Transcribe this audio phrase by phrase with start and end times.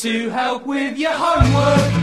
[0.00, 1.99] to help with your homework.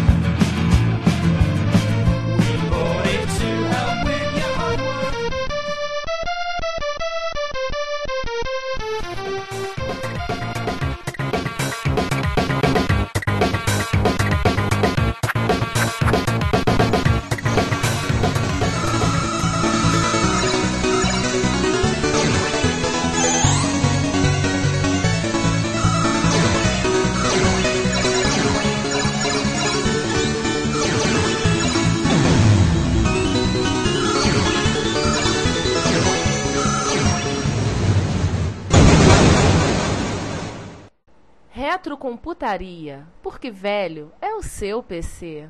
[42.08, 45.48] Retrocomputaria, porque velho é o seu PC.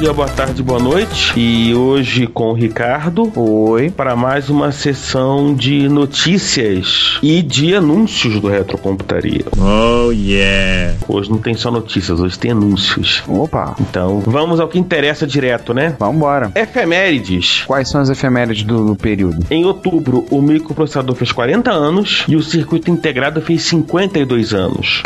[0.00, 1.38] Dia, boa tarde, boa noite.
[1.38, 3.30] E hoje com o Ricardo.
[3.36, 3.90] Oi.
[3.90, 9.44] Para mais uma sessão de notícias e de anúncios do Retrocomputaria.
[9.58, 10.96] Oh, yeah.
[11.06, 13.22] Hoje não tem só notícias, hoje tem anúncios.
[13.28, 15.94] Opa, Então, vamos ao que interessa direto, né?
[15.98, 16.50] vambora.
[16.54, 17.64] Efemérides.
[17.66, 19.44] Quais são as efemérides do, do período?
[19.50, 25.02] Em outubro, o microprocessador fez 40 anos e o circuito integrado fez 52 anos.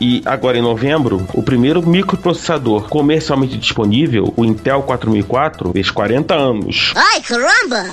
[0.00, 6.92] E agora em novembro, o primeiro microprocessador comercialmente disponível, o Intel 4004, fez 40 anos.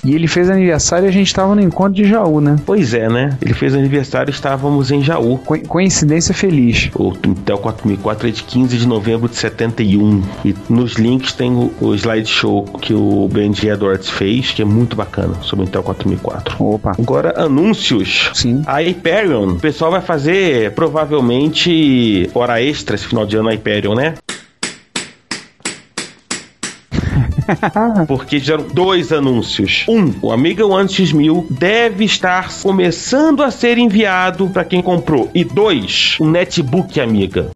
[0.04, 2.56] E ele fez aniversário e a gente tava no encontro de Jaú, né?
[2.66, 3.38] Pois é, né?
[3.42, 5.38] Ele fez aniversário e estávamos em Jaú.
[5.38, 6.90] Co- coincidência feliz.
[6.96, 10.22] O Intel 4004 é de 15 de novembro de 71.
[10.44, 14.96] E nos links tem o, o slideshow que o Benji Edwards fez, que é muito
[14.96, 16.56] bacana, sobre o Intel 4004.
[16.64, 16.92] Opa.
[17.00, 18.32] Agora, anúncios.
[18.34, 18.64] Sim.
[18.66, 21.70] A Hyperion, o pessoal vai fazer provavelmente
[22.34, 24.16] hora extra esse final de ano na Hyperion, né?
[28.08, 29.86] Porque fizeram dois anúncios.
[29.88, 35.30] Um, o Amiga One X1000 deve estar começando a ser enviado para quem comprou.
[35.34, 37.52] E dois, um netbook Amiga.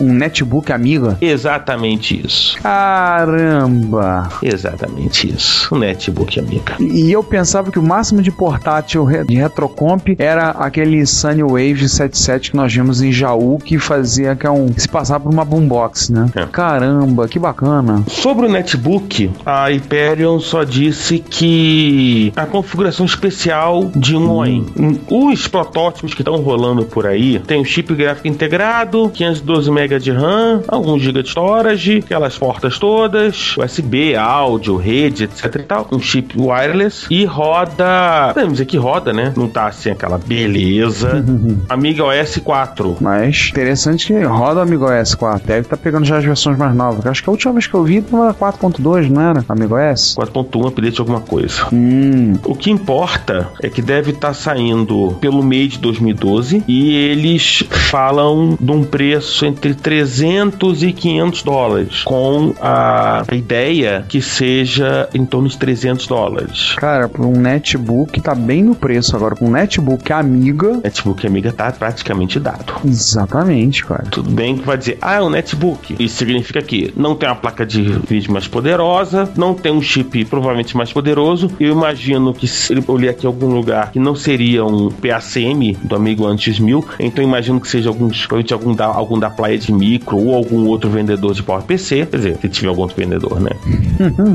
[0.00, 1.16] Um netbook amiga?
[1.20, 2.58] Exatamente isso.
[2.62, 4.28] Caramba!
[4.42, 5.74] Exatamente isso.
[5.74, 6.76] Um netbook Amiga.
[6.80, 12.56] E eu pensava que o máximo de portátil de retrocomp era aquele Sunwave 77 que
[12.56, 16.30] nós vimos em Jaú, que fazia que é um, se passar por uma boombox, né?
[16.34, 16.46] É.
[16.46, 18.02] Caramba, que bacana.
[18.08, 24.66] Sobre o netbook, a Hyperion só disse que a configuração especial de um OEM.
[25.10, 30.62] Os protótipos que estão rolando por aí tem o chip gráfico integrado, 512 De RAM,
[30.68, 36.34] alguns GB de storage, aquelas portas todas, USB, áudio, rede, etc e tal, um chip
[36.40, 39.32] wireless e roda, podemos dizer que roda, né?
[39.36, 41.24] Não tá assim aquela beleza.
[41.68, 42.96] Amiga OS 4.
[43.00, 45.46] Mas interessante que roda o Amigo OS 4.
[45.46, 47.06] Deve estar pegando já as versões mais novas.
[47.06, 49.44] Acho que a última vez que eu vi era 4.2, não era?
[49.48, 50.16] Amigo OS?
[50.18, 51.66] 4.1 update de alguma coisa.
[51.72, 57.64] Hum, O que importa é que deve estar saindo pelo meio de 2012 e eles
[57.70, 65.24] falam de um preço entre 300 e 500 dólares, com a, ideia que seja em
[65.24, 66.74] torno de 300 dólares.
[66.76, 69.34] cara, por um netbook tá bem no preço agora.
[69.34, 70.80] Com um netbook amiga.
[70.82, 72.74] Netbook Amiga tá praticamente dado.
[72.84, 74.04] Exatamente, cara.
[74.10, 75.96] Tudo bem que vai dizer, ah, é um netbook.
[75.98, 80.24] Isso significa que não tem uma placa de vídeo mais poderosa, não tem um chip
[80.24, 81.50] provavelmente mais poderoso.
[81.60, 85.76] Eu imagino que se eu li aqui em algum lugar que não seria um PACM
[85.82, 89.58] do amigo antes 1000, então eu imagino que seja alguns, algum da, algum da Playa
[89.72, 92.06] Micro ou algum outro vendedor de PowerPC.
[92.06, 93.50] Quer dizer, se tiver algum outro vendedor, né?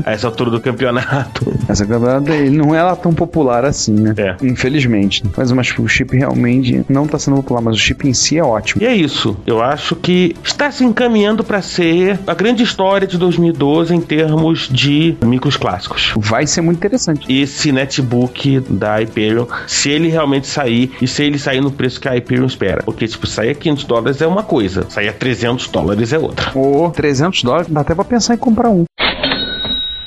[0.04, 1.46] A essa altura do campeonato.
[1.68, 4.14] Essa campeonato ele não é lá tão popular assim, né?
[4.16, 4.36] É.
[4.42, 5.22] Infelizmente.
[5.36, 8.44] Mas, mas o chip realmente não tá sendo popular, mas o chip em si é
[8.44, 8.82] ótimo.
[8.82, 9.36] E é isso.
[9.46, 14.68] Eu acho que está se encaminhando para ser a grande história de 2012 em termos
[14.70, 16.12] de micros clássicos.
[16.16, 17.32] Vai ser muito interessante.
[17.32, 22.08] esse netbook da Hyperion, se ele realmente sair e se ele sair no preço que
[22.08, 22.82] a Hyperion espera.
[22.82, 26.52] Porque, tipo, sair a 500 dólares é uma coisa, sair a 300 dólares é outra.
[26.58, 28.84] Ô, 300 dólares, dá até pra pensar em comprar um.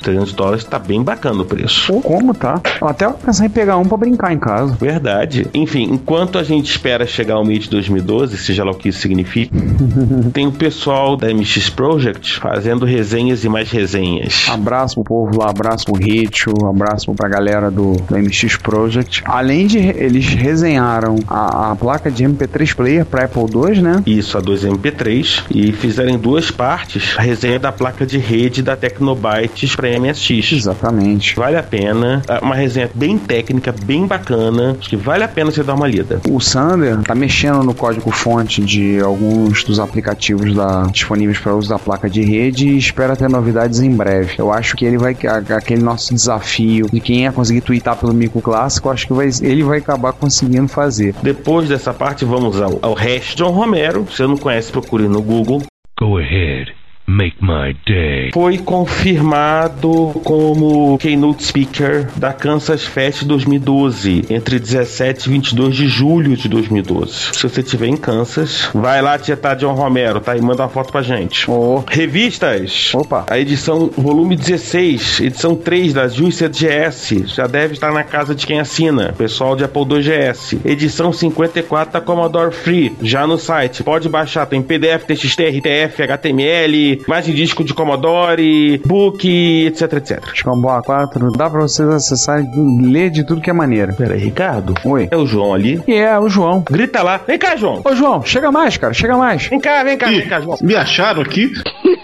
[0.00, 1.92] 300 dólares tá bem bacana o preço.
[1.92, 2.60] Ou como, tá?
[2.80, 4.76] Até pra pensar em pegar um pra brincar em casa.
[4.80, 5.46] Verdade.
[5.54, 9.00] Enfim, enquanto a gente espera chegar ao mês de 2012, seja lá o que isso
[9.00, 9.52] signifique,
[10.32, 14.46] tem o pessoal da MX Project fazendo resenhas e mais resenhas.
[14.48, 19.22] Abraço pro povo lá, abraço pro Ritio, abraço pra galera do, do MX Project.
[19.24, 24.02] Além de eles resenharam a, a placa de MP3 player pra Apple II, né?
[24.06, 28.76] Isso, a 2MP3, e fizeram em duas partes a resenha da placa de rede da
[28.76, 30.52] Tecnobytes para pra MSX.
[30.52, 31.34] Exatamente.
[31.36, 32.22] Vale a pena.
[32.28, 34.76] É Uma resenha bem técnica, bem bacana.
[34.78, 36.20] Acho que vale a pena você dar uma lida.
[36.28, 41.78] O Sander tá mexendo no código-fonte de alguns dos aplicativos da- disponíveis para uso da
[41.78, 44.34] placa de rede e espera ter novidades em breve.
[44.38, 45.16] Eu acho que ele vai
[45.56, 49.62] aquele nosso desafio de quem ia conseguir twittar pelo micro clássico, acho que vai- ele
[49.62, 51.14] vai acabar conseguindo fazer.
[51.22, 53.36] Depois dessa parte, vamos ao, ao resto.
[53.36, 55.62] John Romero, se você não conhece, procure no Google.
[55.98, 56.72] Go ahead.
[57.10, 58.30] Make my day.
[58.32, 66.36] Foi confirmado como Keynote Speaker da Kansas Fest 2012, entre 17 e 22 de julho
[66.36, 67.12] de 2012.
[67.32, 70.36] Se você estiver em Kansas, vai lá tietar John Romero, tá?
[70.36, 71.50] E manda uma foto pra gente.
[71.50, 71.82] Oh.
[71.90, 72.92] Revistas.
[72.94, 73.26] Opa.
[73.28, 78.46] A edição volume 16, edição 3 da Juice GS, já deve estar na casa de
[78.46, 80.58] quem assina, pessoal de Apple II GS.
[80.64, 83.82] Edição 54 da Commodore Free, já no site.
[83.82, 90.20] Pode baixar, tem PDF, TXT, RTF, HTML, mais em disco de Commodore, book, etc, etc.
[90.34, 92.48] Chicamboa 4, dá pra vocês acessarem,
[92.80, 93.94] ler de tudo que é maneiro.
[93.94, 94.74] Pera aí, Ricardo.
[94.84, 95.08] Oi.
[95.10, 95.82] É o João ali.
[95.86, 96.64] E é, o João.
[96.70, 97.20] Grita lá.
[97.26, 97.82] Vem cá, João.
[97.84, 99.46] Ô, João, chega mais, cara, chega mais.
[99.46, 100.58] Vem cá, vem cá, vem cá, João.
[100.60, 101.52] Me acharam aqui?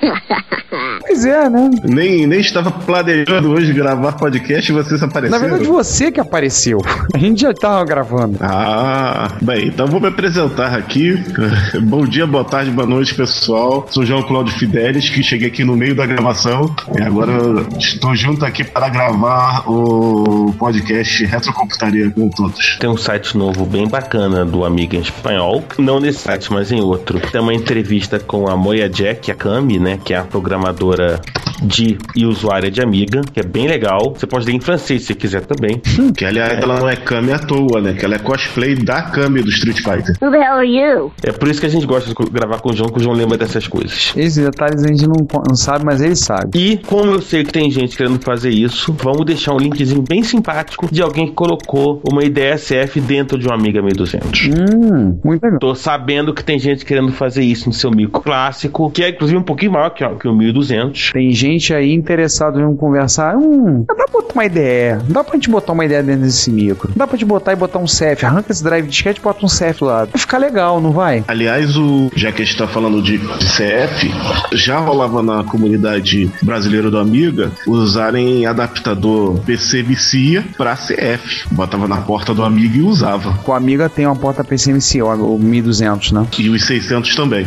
[1.00, 1.70] Pois é, né?
[1.84, 5.40] Nem, nem estava planejando hoje gravar podcast e vocês apareceram.
[5.40, 6.80] Na verdade, você que apareceu.
[7.14, 8.36] A gente já tava gravando.
[8.40, 11.22] Ah, bem, então vou me apresentar aqui.
[11.82, 13.86] Bom dia, boa tarde, boa noite, pessoal.
[13.88, 16.74] Sou João Cláudio Fidelis, que cheguei aqui no meio da gravação.
[16.98, 17.32] E agora
[17.78, 22.76] estou junto aqui para gravar o podcast Retrocomputaria com todos.
[22.78, 25.64] Tem um site novo bem bacana do Amiga em espanhol.
[25.78, 27.20] Não nesse site, mas em outro.
[27.20, 29.85] Tem uma entrevista com a Moya Jack, a Kami, né?
[30.04, 31.20] Que é a programadora
[31.62, 34.14] de e usuária de Amiga, que é bem legal.
[34.14, 35.80] Você pode ler em francês se quiser também.
[36.16, 37.94] Que aliás, ela não é Kami à toa, né?
[37.94, 40.16] Que ela é cosplay da Kami do Street Fighter.
[40.20, 41.12] Who the hell are you?
[41.22, 43.14] É por isso que a gente gosta de gravar com o João, que o João
[43.14, 44.12] lembra dessas coisas.
[44.16, 46.58] Esses detalhes a gente não, não sabe, mas ele sabe.
[46.58, 50.22] E como eu sei que tem gente querendo fazer isso, vamos deixar um linkzinho bem
[50.22, 54.48] simpático de alguém que colocou uma IDSF dentro de um Amiga 1200.
[54.48, 55.58] Hum, muito legal.
[55.58, 59.38] Tô sabendo que tem gente querendo fazer isso no seu micro clássico, que é inclusive
[59.38, 61.12] um pouquinho maior que, que o 1200.
[61.12, 63.36] Tem gente aí interessada em conversar.
[63.36, 65.00] Hum, dá pra botar uma ideia.
[65.08, 66.90] Dá pra gente botar uma ideia dentro desse micro.
[66.94, 68.24] Dá pra te botar e botar um CF.
[68.24, 70.04] Arranca esse drive de disquete e bota um CF lá.
[70.04, 71.24] Vai ficar legal, não vai?
[71.28, 74.10] Aliás, o, já que a gente tá falando de, de CF,
[74.52, 81.46] já rolava na comunidade brasileira do Amiga usarem adaptador PC Vicia pra CF.
[81.50, 83.34] Botava na porta do Amiga e usava.
[83.42, 86.26] Com a amiga tem uma porta PCMC, o o 1200, né?
[86.38, 87.46] E os 600 também.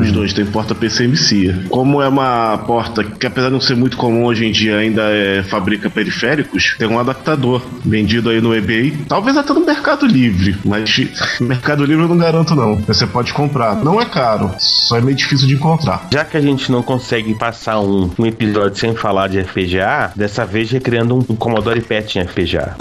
[0.00, 1.66] Os dois têm porta PCMC.
[1.68, 5.02] Como é uma porta que, apesar de não ser muito comum hoje em dia, ainda
[5.02, 8.96] é, fabrica periféricos, tem um adaptador vendido aí no eBay.
[9.08, 10.98] Talvez até no Mercado Livre, mas
[11.40, 12.76] Mercado Livre eu não garanto não.
[12.76, 13.76] Você pode comprar.
[13.76, 16.06] Não é caro, só é meio difícil de encontrar.
[16.12, 20.44] Já que a gente não consegue passar um, um episódio sem falar de FPGA, dessa
[20.44, 22.76] vez recriando um, um Commodore PET em FPGA.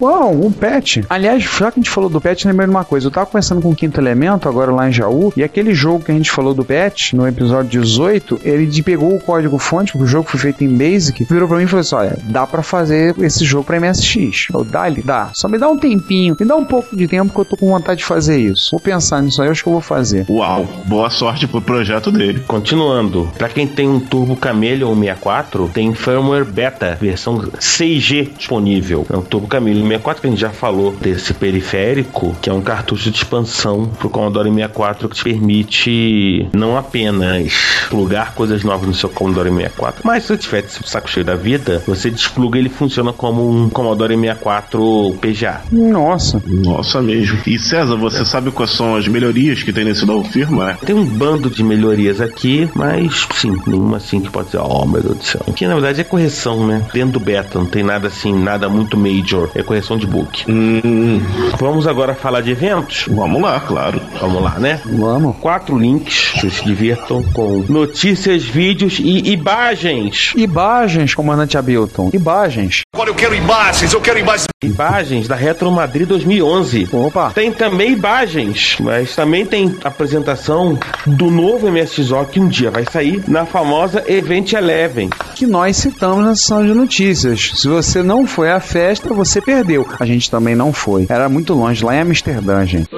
[0.00, 1.04] Uau, um pet.
[1.08, 3.06] Aliás, já que a gente falou do pet, lembrei de uma coisa.
[3.06, 6.10] Eu tava conversando com o Quinto Elemento, agora lá em Jaú, e aquele jogo que
[6.10, 10.06] a gente falou do pet, no episódio 18, ele pegou o código fonte, porque o
[10.06, 13.14] jogo foi feito em Basic, virou pra mim e falou assim: olha, dá pra fazer
[13.18, 14.48] esse jogo pra MSX.
[14.52, 15.02] Eu, dá-lhe?
[15.02, 15.30] Dá.
[15.34, 17.68] Só me dá um tempinho, me dá um pouco de tempo que eu tô com
[17.68, 18.70] vontade de fazer isso.
[18.72, 20.26] Vou pensar nisso aí, eu acho que eu vou fazer.
[20.28, 22.40] Uau, boa sorte pro projeto dele.
[22.46, 29.06] Continuando, para quem tem um Turbo Chameleon 64, tem firmware beta, versão 6G disponível.
[29.10, 32.60] É um Turbo Chameleon 64 que a gente já falou desse periférico, que é um
[32.60, 38.94] cartucho de expansão pro Commodore 64 que te permite não apenas plugar coisas novas no
[38.94, 42.62] seu Commodore 64, mas se você tiver esse saco cheio da vida, você despluga e
[42.62, 45.60] ele funciona como um Commodore 64 PGA.
[45.70, 46.42] Nossa.
[46.46, 47.38] Nossa mesmo.
[47.46, 50.78] E César, você sabe quais são as melhorias que tem nesse novo firmware?
[50.84, 55.02] Tem um bando de melhorias aqui, mas sim, nenhuma assim que pode dizer, oh meu
[55.02, 55.40] Deus do céu.
[55.54, 56.84] Que na verdade é correção, né?
[56.92, 59.50] Dentro do beta, não tem nada assim, nada muito major.
[59.54, 60.44] É correção de bug.
[60.48, 61.20] Hum,
[61.58, 63.06] Vamos agora falar de eventos?
[63.08, 64.00] vamos lá, claro.
[64.20, 64.80] Vamos lá, né?
[64.84, 65.36] Vamos.
[65.38, 70.32] Quatro links, vocês se divirtam com notícias, vídeos e imagens.
[70.36, 72.10] Imagens, comandante Abilton.
[72.12, 72.82] Imagens.
[72.94, 74.46] Agora eu quero imagens, eu quero imagens.
[74.62, 76.88] Imagens da Retro Madrid 2011.
[76.92, 77.30] Opa.
[77.30, 83.22] Tem também imagens, mas também tem apresentação do novo MSXO que um dia vai sair
[83.28, 85.10] na famosa Event Eleven.
[85.36, 87.52] que nós citamos na sessão de notícias.
[87.54, 89.86] Se você não foi à festa, você perdeu.
[90.00, 91.06] A gente também não foi.
[91.08, 92.88] Era muito longe, lá em Amsterdã, gente.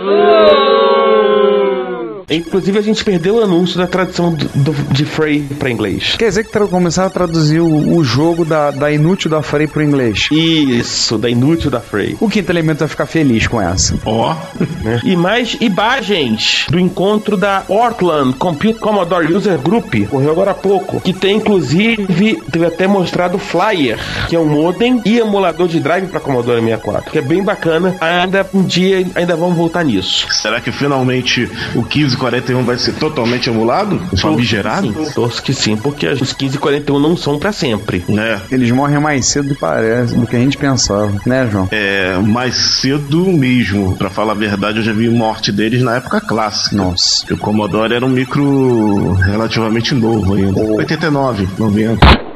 [2.31, 6.15] Inclusive, a gente perdeu o anúncio da tradução do, do- de Frey pra inglês.
[6.19, 9.83] Quer dizer que começaram a traduzir o, o jogo da, da inútil da Frey pro
[9.83, 10.29] inglês.
[10.31, 12.17] Isso, da inútil da Frey.
[12.21, 13.99] O quinto elemento vai ficar feliz com essa.
[14.05, 14.35] Ó,
[14.83, 15.01] né?
[15.05, 21.01] E mais imagens do encontro da Ortland Compute Commodore User Group, correu agora há pouco,
[21.01, 26.07] que tem inclusive, teve até mostrado Flyer, que é um modem e emulador de drive
[26.09, 27.95] para Commodore 64, que é bem bacana.
[28.01, 30.27] Ainda um dia ainda vamos voltar nisso.
[30.31, 31.83] será que finalmente o
[32.21, 34.00] 1541 vai ser totalmente emulado?
[34.17, 34.93] Famigerado?
[34.93, 38.05] Sim, torço que sim, porque os 1541 não são para sempre.
[38.09, 38.41] Né?
[38.50, 41.69] Eles morrem mais cedo do que parece, do que a gente pensava, né, João?
[41.71, 43.97] É, mais cedo mesmo.
[43.97, 46.77] Pra falar a verdade, eu já vi morte deles na época clássica.
[46.77, 47.33] Nossa.
[47.33, 50.61] O Commodore era um micro relativamente novo ainda.
[50.61, 52.30] 89, 90.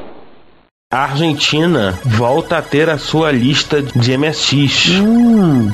[0.95, 4.91] A Argentina volta a ter a sua lista de MSX.
[5.01, 5.73] Hum,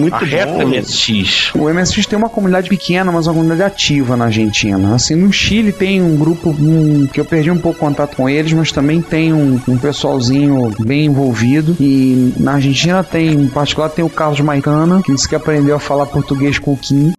[0.00, 0.66] muito a reta bom.
[0.66, 1.54] MSX.
[1.54, 4.92] O MSX tem uma comunidade pequena, mas uma comunidade ativa na Argentina.
[4.92, 8.28] Assim, no Chile tem um grupo um, que eu perdi um pouco o contato com
[8.28, 11.76] eles, mas também tem um, um pessoalzinho bem envolvido.
[11.78, 15.78] E na Argentina tem, em particular, tem o Carlos Maicana, que disse que aprendeu a
[15.78, 17.12] falar português com o Kim.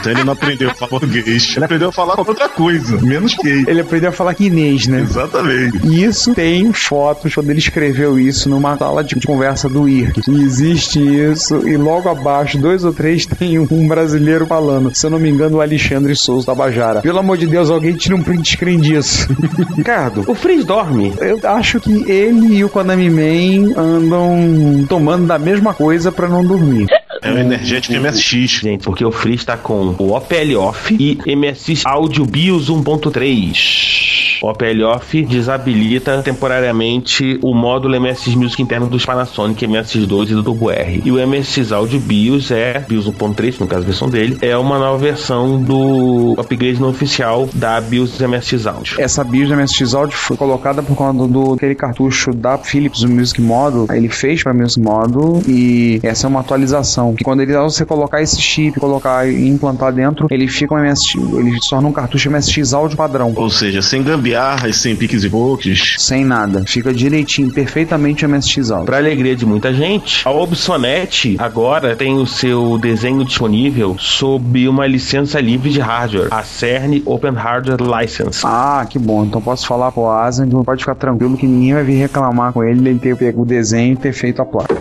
[0.00, 1.54] Então ele não aprendeu a falar português.
[1.56, 5.00] Ele aprendeu a falar qualquer outra coisa, menos que Ele aprendeu a falar guinês, né?
[5.00, 5.86] Exatamente.
[5.86, 10.22] E Isso tem fotos quando ele escreveu isso numa sala de conversa do IRC.
[10.28, 14.94] E existe isso, e logo abaixo, dois ou três, tem um brasileiro falando.
[14.94, 17.00] Se eu não me engano, o Alexandre Souza Tabajara.
[17.00, 19.28] Pelo amor de Deus, alguém tira um print screen disso.
[19.76, 21.12] Ricardo, o Freeze dorme.
[21.18, 26.44] Eu acho que ele e o Konami Man andam tomando da mesma coisa pra não
[26.44, 26.86] dormir.
[27.22, 28.60] É o energético MSX.
[28.60, 34.00] Gente, porque o Free está com o OPL Off e MSX Audio BIOS 1.3.
[34.42, 40.42] O OPL Off desabilita temporariamente o módulo MSX Music interno dos Panasonic MSX2 e do
[40.42, 41.02] Turbo R.
[41.04, 44.78] E o MSX Audio BIOS é BIOS 1.3, no caso a versão dele, é uma
[44.78, 49.00] nova versão do upgrade não oficial da BIOS MSX Audio.
[49.00, 53.42] Essa BIOS MSX Audio foi colocada por conta do aquele cartucho da Philips, o Music
[53.42, 53.86] Model.
[53.94, 57.09] Ele fez para Music Model e essa é uma atualização.
[57.14, 60.78] Que quando ele ao você colocar esse chip, colocar e implantar dentro, ele fica um
[60.78, 63.32] MSX, ele se torna um cartucho MSX Audio padrão.
[63.36, 65.96] Ou seja, sem gambiarras, sem piques e poques.
[65.98, 66.62] Sem nada.
[66.66, 68.86] Fica direitinho, perfeitamente o MSX Audio.
[68.86, 74.86] Para alegria de muita gente, a Obsonet agora tem o seu desenho disponível sob uma
[74.86, 78.40] licença livre de hardware, a CERN Open Hardware License.
[78.44, 79.24] Ah, que bom.
[79.24, 82.62] Então posso falar pro Asa, então pode ficar tranquilo que ninguém vai vir reclamar com
[82.64, 84.78] ele ele ter pego o desenho e ter feito a placa.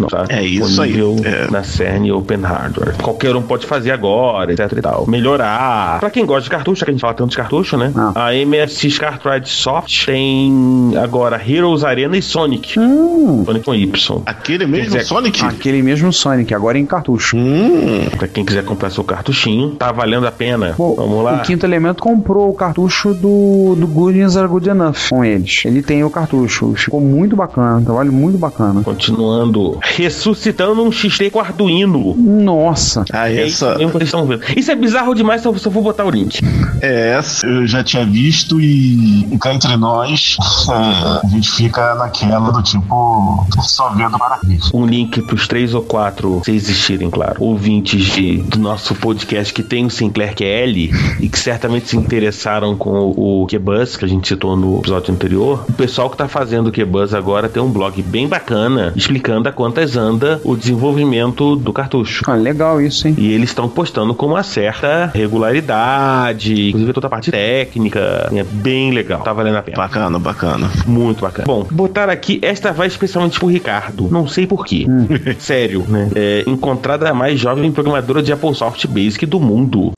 [0.00, 0.96] Não, tá É isso aí.
[1.24, 1.50] É.
[1.50, 2.94] Na CERN Open Hardware.
[3.02, 5.06] Qualquer um pode fazer agora, etc e tal.
[5.06, 5.98] Melhorar.
[6.00, 7.92] Pra quem gosta de cartucho, já que a gente fala tanto de cartucho, né?
[7.96, 8.28] Ah.
[8.28, 12.78] A MSX Cartridge Soft tem agora Heroes Arena e Sonic.
[12.78, 14.22] Hum, Sonic com Y.
[14.26, 15.44] Aquele mesmo Quer dizer, Sonic?
[15.44, 17.36] aquele mesmo Sonic, agora em cartucho.
[17.36, 20.74] Hum, Pra quem quiser comprar seu cartuchinho, tá valendo a pena.
[20.76, 21.34] Bom, Vamos lá.
[21.36, 25.62] O Quinto Elemento comprou o cartucho do, do Goodies Are Good Enough com eles.
[25.64, 26.72] Ele tem o cartucho.
[26.74, 28.82] Ficou muito bacana, um trabalho muito bacana.
[28.82, 32.14] Continuando, ressuscitando um XT com Arduino.
[32.16, 33.04] Nossa.
[33.12, 34.42] ah, É isso essa, que vocês estão vendo.
[34.56, 36.40] Isso é bizarro demais se eu, se eu for botar o link.
[36.80, 40.36] é essa eu já tinha visto e, cá entre nós
[40.68, 44.70] é, a gente fica naquela do tipo só vendo para isso.
[44.74, 49.62] Um link pros três ou quatro, se existirem, claro, ouvintes de, do nosso podcast que
[49.62, 50.90] tem o Sinclair QL
[51.20, 55.12] e que certamente se interessaram com o, o QBuzz, que a gente citou no episódio
[55.12, 55.64] anterior.
[55.68, 59.52] O pessoal que tá fazendo o QBuzz agora tem um blog bem bacana explicando a
[59.76, 62.24] quantas anda o desenvolvimento do cartucho.
[62.26, 63.14] Ah, legal isso, hein?
[63.18, 68.30] E eles estão postando com uma certa regularidade, inclusive toda a parte técnica.
[68.34, 69.20] É bem legal.
[69.20, 69.76] Tá valendo a pena.
[69.76, 70.70] Bacana, bacana.
[70.86, 71.46] Muito bacana.
[71.46, 74.08] Bom, botar aqui, esta vai especialmente pro Ricardo.
[74.10, 74.86] Não sei porquê.
[75.38, 76.08] Sério, né?
[76.14, 79.92] É, encontrada a mais jovem programadora de Apple Soft Basic do mundo.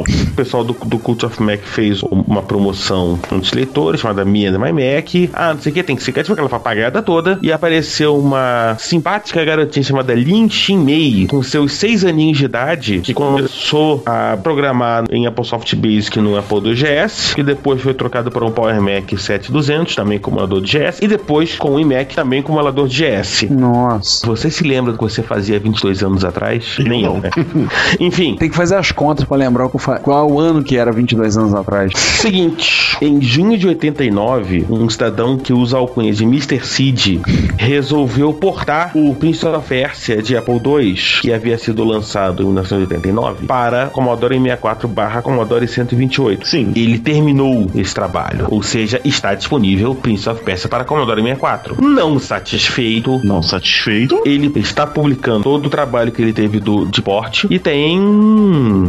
[0.00, 0.04] O
[0.36, 4.72] pessoal do, do Cult of Mac fez uma promoção entre leitores chamada Me and My
[4.72, 5.30] Mac.
[5.32, 7.38] Ah, não sei o que, tem que ser tipo aquela papagaiada toda.
[7.42, 13.00] E apareceu uma simpática garotinha chamada Lin Xin Mei, com seus seis aninhos de idade,
[13.00, 18.30] que começou a programar em Apple Soft Basic no Apple IIGS, que depois foi trocado
[18.30, 22.14] para um Power Mac 7200, também com emulador de GS, e depois com o iMac
[22.14, 23.42] também com emulador de GS.
[23.50, 24.26] Nossa.
[24.26, 26.76] Você se lembra do que você fazia 22 anos atrás?
[26.78, 27.30] Nem eu, né?
[28.00, 30.76] Enfim, Tem que fazer as contas pra lembrar lembrar qual, fa- qual o ano que
[30.76, 31.92] era 22 anos atrás.
[31.96, 36.64] Seguinte, em junho de 89, um cidadão que usa a alcunha de Mr.
[36.64, 37.20] Seed
[37.58, 43.46] resolveu portar o Prince of Persia de Apple II, que havia sido lançado em 1989,
[43.46, 46.46] para Commodore 64 barra Commodore 128.
[46.46, 46.72] Sim.
[46.74, 51.82] Ele terminou esse trabalho, ou seja, está disponível Prince of Persia para Commodore 64.
[51.82, 54.22] Não satisfeito, Não satisfeito.
[54.24, 57.98] ele está publicando todo o trabalho que ele teve do, de porte e tem.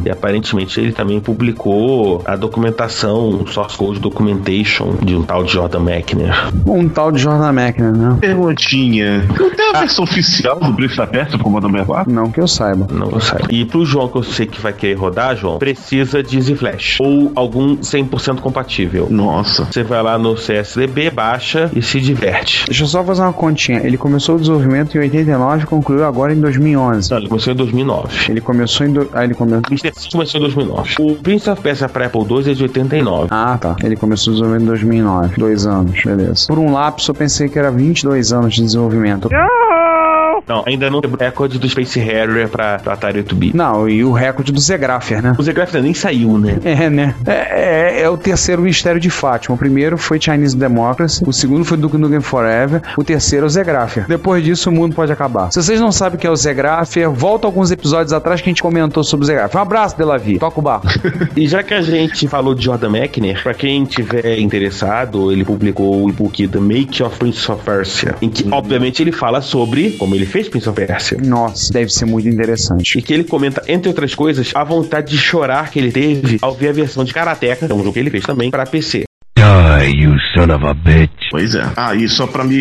[0.06, 0.10] E
[0.77, 6.34] ele também publicou a documentação, o source code documentation de um tal de Jordan Mechner.
[6.65, 8.18] Um tal de Jordan Mechner, né?
[8.20, 9.25] Perguntinha.
[9.39, 12.12] Não tem a versão oficial do da Persia pro Commodore 64?
[12.12, 12.88] Não que eu saiba.
[12.92, 13.39] Não sei.
[13.50, 16.98] E pro João, que eu sei que vai querer rodar, João, precisa de Z Flash
[17.00, 19.08] ou algum 100% compatível.
[19.10, 19.65] Nossa.
[19.65, 22.65] Você vai lá no CSDB, baixa e se diverte.
[22.65, 23.82] Deixa eu só fazer uma continha.
[23.84, 27.10] Ele começou o desenvolvimento em 89 e concluiu agora em 2011.
[27.12, 28.32] Não, ele começou em 2009.
[28.32, 28.94] Ele começou em.
[28.94, 29.10] Do...
[29.13, 29.63] Ah, ele começou.
[30.12, 30.62] Começou em 2009.
[31.00, 33.27] O Prince of Persia para Apple II é de 89.
[33.32, 33.75] Ah, tá.
[33.84, 35.38] Ele começou o desenvolvimento em 2009.
[35.38, 36.48] Dois anos, beleza.
[36.48, 39.29] Por um lapso eu pensei que era 22 anos de desenvolvimento.
[40.48, 43.56] Não, ainda não tem recorde do Space Harrier pra, pra Atari 8-bit.
[43.56, 45.36] Não, e o recorde do Zegraffer, né?
[45.38, 46.58] O Zegraph nem saiu, né?
[46.64, 47.16] É, né?
[47.26, 49.56] É, é- é o terceiro mistério de Fátima.
[49.56, 53.50] O primeiro foi Chinese Democracy, o segundo foi Duke Nukem Forever, o terceiro é o
[53.50, 54.06] Zegraffer.
[54.08, 55.52] Depois disso, o mundo pode acabar.
[55.52, 58.52] Se vocês não sabem o que é o Zegraffer, volta alguns episódios atrás que a
[58.52, 59.58] gente comentou sobre o Zegraffer.
[59.60, 60.40] Um abraço, Delavi.
[60.40, 60.88] Toca o barco.
[61.36, 66.04] E já que a gente falou de Jordan Mechner, pra quem tiver interessado, ele publicou
[66.04, 70.14] o e-book The Make of Prince of Persia, em que, obviamente, ele fala sobre como
[70.16, 71.18] ele fez Prince of Persia.
[71.24, 72.98] Nossa, deve ser muito interessante.
[72.98, 76.56] E que ele comenta, entre outras coisas, a vontade de chorar que ele teve ao
[76.56, 79.04] ver a versão de Karateka, que é um jogo que ele fez também, pra PC.
[81.30, 81.68] Pois é.
[81.76, 82.56] Ah, e só pra me,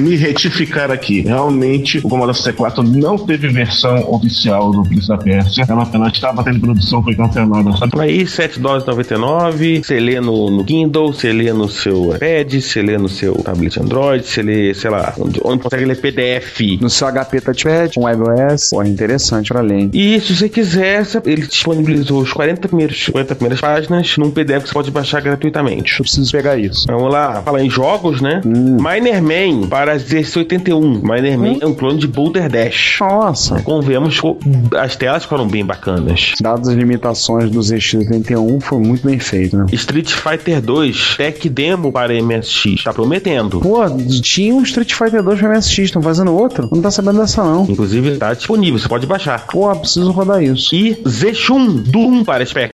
[0.00, 5.64] me retificar aqui, realmente o Commodore 64 não teve versão oficial do Prince da Pérsia.
[5.68, 7.76] Ela apenas estava tendo produção, foi cancelada.
[7.76, 8.00] Sabe?
[8.00, 12.82] Aí, 7 dólares 99, você lê no, no Kindle, você lê no seu iPad, você
[12.82, 16.80] lê no seu tablet Android, você lê, sei lá, onde, onde consegue ler PDF.
[16.80, 19.90] No seu HP Touchpad, um WebOS, pô, interessante pra além.
[19.92, 24.68] E se você quiser, ele disponibilizou os 40 primeiros, 50 primeiras páginas num PDF que
[24.68, 26.02] você pode baixar gratuitamente.
[26.08, 26.84] Preciso pegar isso.
[26.88, 28.40] Vamos lá, falar em jogos, né?
[28.44, 31.02] Miner Man para ZC81.
[31.02, 32.98] Miner Man é um clone de Boulder Dash.
[33.00, 33.60] Nossa.
[33.62, 34.38] Convenhamos, co-
[34.78, 36.32] as telas foram bem bacanas.
[36.40, 39.66] Dadas as limitações do ZX81, foi muito bem feito, né?
[39.72, 42.84] Street Fighter 2 Tech Demo para MSX.
[42.84, 43.60] Tá prometendo.
[43.60, 43.80] Pô,
[44.22, 46.68] tinha um Street Fighter 2 pra MSX, estão fazendo outro?
[46.72, 47.64] Não tá sabendo dessa, não.
[47.64, 49.46] Inclusive, tá disponível, você pode baixar.
[49.46, 50.74] Pô, preciso rodar isso.
[50.74, 52.70] E Z-Shun Doom para Spectrum.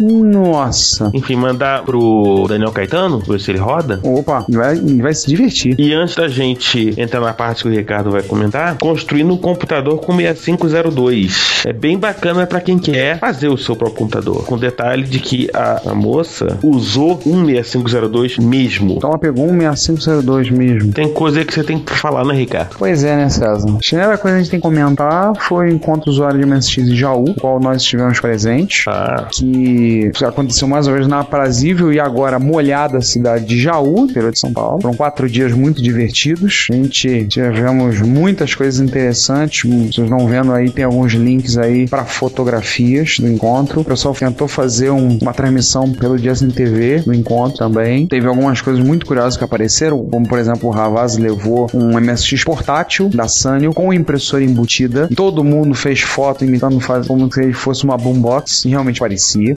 [0.00, 1.10] Nossa.
[1.12, 4.00] Enfim, mandar pro Daniel Caetano, ver se ele roda.
[4.02, 5.78] Opa, vai, vai se divertir.
[5.78, 10.00] E antes da gente entrar na parte que o Ricardo vai comentar, construindo um computador
[10.00, 11.64] com 6502.
[11.66, 14.44] É bem bacana pra quem quer fazer o seu próprio computador.
[14.44, 18.94] Com detalhe de que a, a moça usou um 6502 mesmo.
[18.96, 20.92] Então ela pegou um 6502 mesmo.
[20.92, 22.76] Tem coisa aí que você tem que falar, né, Ricardo?
[22.78, 23.68] Pois é, né, César?
[23.68, 26.78] A primeira coisa que a gente tem que comentar foi o encontro usuário de MSX
[26.78, 28.77] em Jaú, o qual nós estivemos presentes.
[28.86, 34.32] Ah, que aconteceu mais ou menos na aprazível e agora molhada cidade de Jaú, interior
[34.32, 34.80] de São Paulo.
[34.80, 36.66] Foram quatro dias muito divertidos.
[36.70, 39.68] A gente tivemos muitas coisas interessantes.
[39.68, 43.80] Vocês vão vendo aí, tem alguns links aí para fotografias do encontro.
[43.80, 48.06] O pessoal tentou fazer um- uma transmissão pelo Justin TV do encontro também.
[48.06, 52.44] Teve algumas coisas muito curiosas que apareceram, como por exemplo o Ravaz levou um MSX
[52.44, 55.08] portátil da Sanyo com impressora embutida.
[55.14, 59.54] Todo mundo fez foto imitando como se ele fosse uma boombox realmente parecia.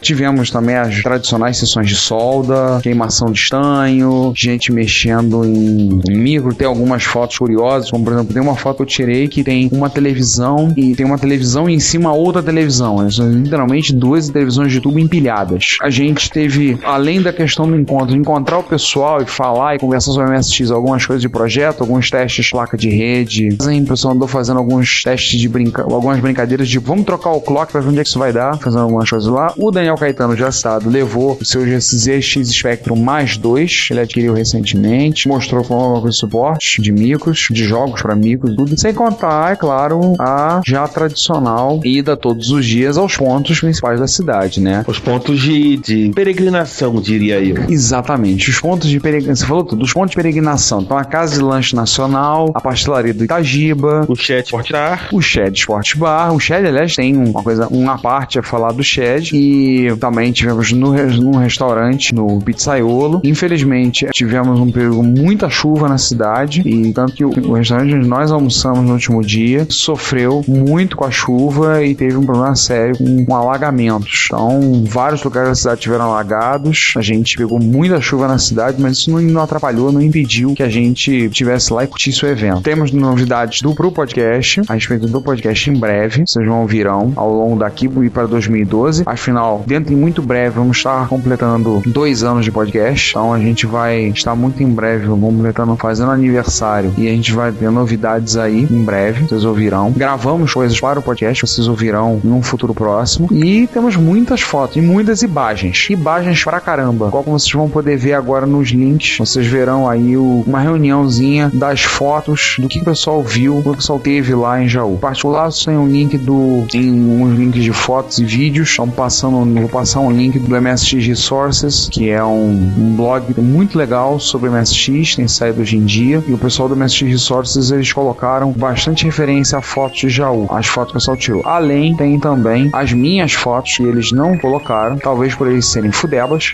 [0.00, 6.54] Tivemos também as tradicionais sessões de solda, queimação de estanho, gente mexendo em, micro.
[6.54, 9.68] Tem algumas fotos curiosas, como por exemplo, tem uma foto que eu tirei que tem
[9.72, 13.02] uma televisão e tem uma televisão e em cima outra televisão.
[13.02, 13.10] né?
[13.10, 15.76] São literalmente duas televisões de tubo empilhadas.
[15.82, 20.12] A gente teve, além da questão do encontro, encontrar o pessoal e falar e conversar
[20.12, 23.48] sobre o MSX, algumas coisas de projeto, alguns testes placa de rede.
[23.60, 27.72] A pessoa andou fazendo alguns testes de brinca algumas brincadeiras de vamos trocar o clock
[27.72, 29.52] pra ver onde é que isso vai dar, fazendo algumas coisas lá.
[29.56, 35.28] O Daniel Caetano já citado levou o seu ZX Spectrum mais 2, ele adquiriu recentemente,
[35.28, 38.78] mostrou como o suporte de micros, de jogos para micros, tudo.
[38.78, 44.06] Sem contar, é claro, a já tradicional ida todos os dias aos pontos principais da
[44.06, 44.84] cidade, né?
[44.86, 47.56] os pontos de, de peregrinação, diria eu.
[47.68, 49.38] Exatamente, os pontos de peregrinação.
[49.38, 50.80] Você falou tudo, os pontos de peregrinação.
[50.80, 55.08] Então, a Casa de Lanche Nacional, a pastelaria do Itagiba, O chat portar.
[55.12, 56.32] o Shed Sport Bar.
[56.34, 59.30] O Shed, aliás, tem uma coisa, uma parte a falar do Shed.
[59.34, 63.20] E Também tivemos no, num restaurante, no Pizzaiolo.
[63.24, 66.62] Infelizmente, tivemos um período muita chuva na cidade.
[66.64, 71.04] E tanto que o, o restaurante onde nós almoçamos no último dia sofreu muito com
[71.04, 74.26] a chuva e teve um problema sério com, com alagamentos.
[74.26, 76.92] Então, vários lugares da cidade tiveram alagados.
[76.96, 80.62] A gente pegou muita chuva na cidade, mas isso não, não atrapalhou, não impediu que
[80.62, 82.62] a gente tivesse lá e curtisse o evento.
[82.62, 86.24] Temos novidades do pro podcast, a respeito do podcast em breve.
[86.26, 89.02] Vocês vão virão ao longo daqui e para 2012.
[89.06, 93.10] Afinal, dentro de muito breve, vamos estar completando dois anos de podcast.
[93.10, 96.92] Então a gente vai estar muito em breve completando, fazendo aniversário.
[96.96, 99.24] E a gente vai ter novidades aí em breve.
[99.28, 99.92] Vocês ouvirão.
[99.96, 103.28] Gravamos coisas para o podcast, vocês ouvirão num futuro próximo.
[103.30, 105.86] E temos muitas fotos e muitas imagens.
[105.90, 107.10] Imagens pra caramba.
[107.10, 109.18] Qual que vocês vão poder ver agora nos links.
[109.18, 113.68] Vocês verão aí o- uma reuniãozinha das fotos do que o pessoal viu, o que
[113.68, 114.96] o pessoal teve lá em Jaú.
[114.96, 116.64] Particular, tem um link do.
[116.70, 118.68] Tem uns links de fotos e vídeos.
[118.70, 119.57] Estão passando.
[119.60, 124.48] Vou passar um link do MSX Resources, que é um, um blog muito legal sobre
[124.48, 126.22] MSX, tem saído hoje em dia.
[126.26, 130.66] E o pessoal do MSX Resources eles colocaram bastante referência a fotos de Jaú, as
[130.66, 131.42] fotos que o pessoal tirou.
[131.44, 136.52] Além, tem também as minhas fotos que eles não colocaram, talvez por eles serem fudebas.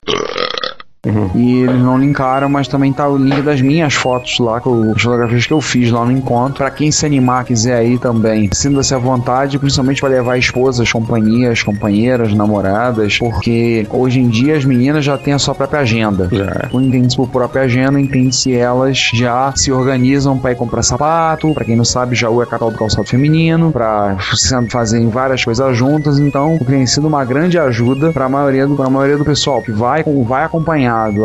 [1.35, 4.93] E eles não linkaram, mas também tá o link das minhas fotos lá, que eu,
[4.95, 6.55] as fotografias que eu fiz lá no encontro.
[6.59, 11.62] Pra quem se animar, quiser aí também, sinta-se à vontade, principalmente para levar esposas, companhias,
[11.62, 16.29] companheiras, namoradas, porque hoje em dia as meninas já têm a sua própria agenda.
[16.31, 16.69] Já.
[16.71, 21.53] Quando entende-se por própria agenda, entende-se elas já se organizam para ir comprar sapato.
[21.55, 25.45] Pra quem não sabe, Jaú é a capital do calçado feminino, pra se- fazerem várias
[25.45, 26.19] coisas juntas.
[26.19, 30.05] Então, tem sido uma grande ajuda pra maioria do, pra maioria do pessoal que vai,
[30.27, 30.45] vai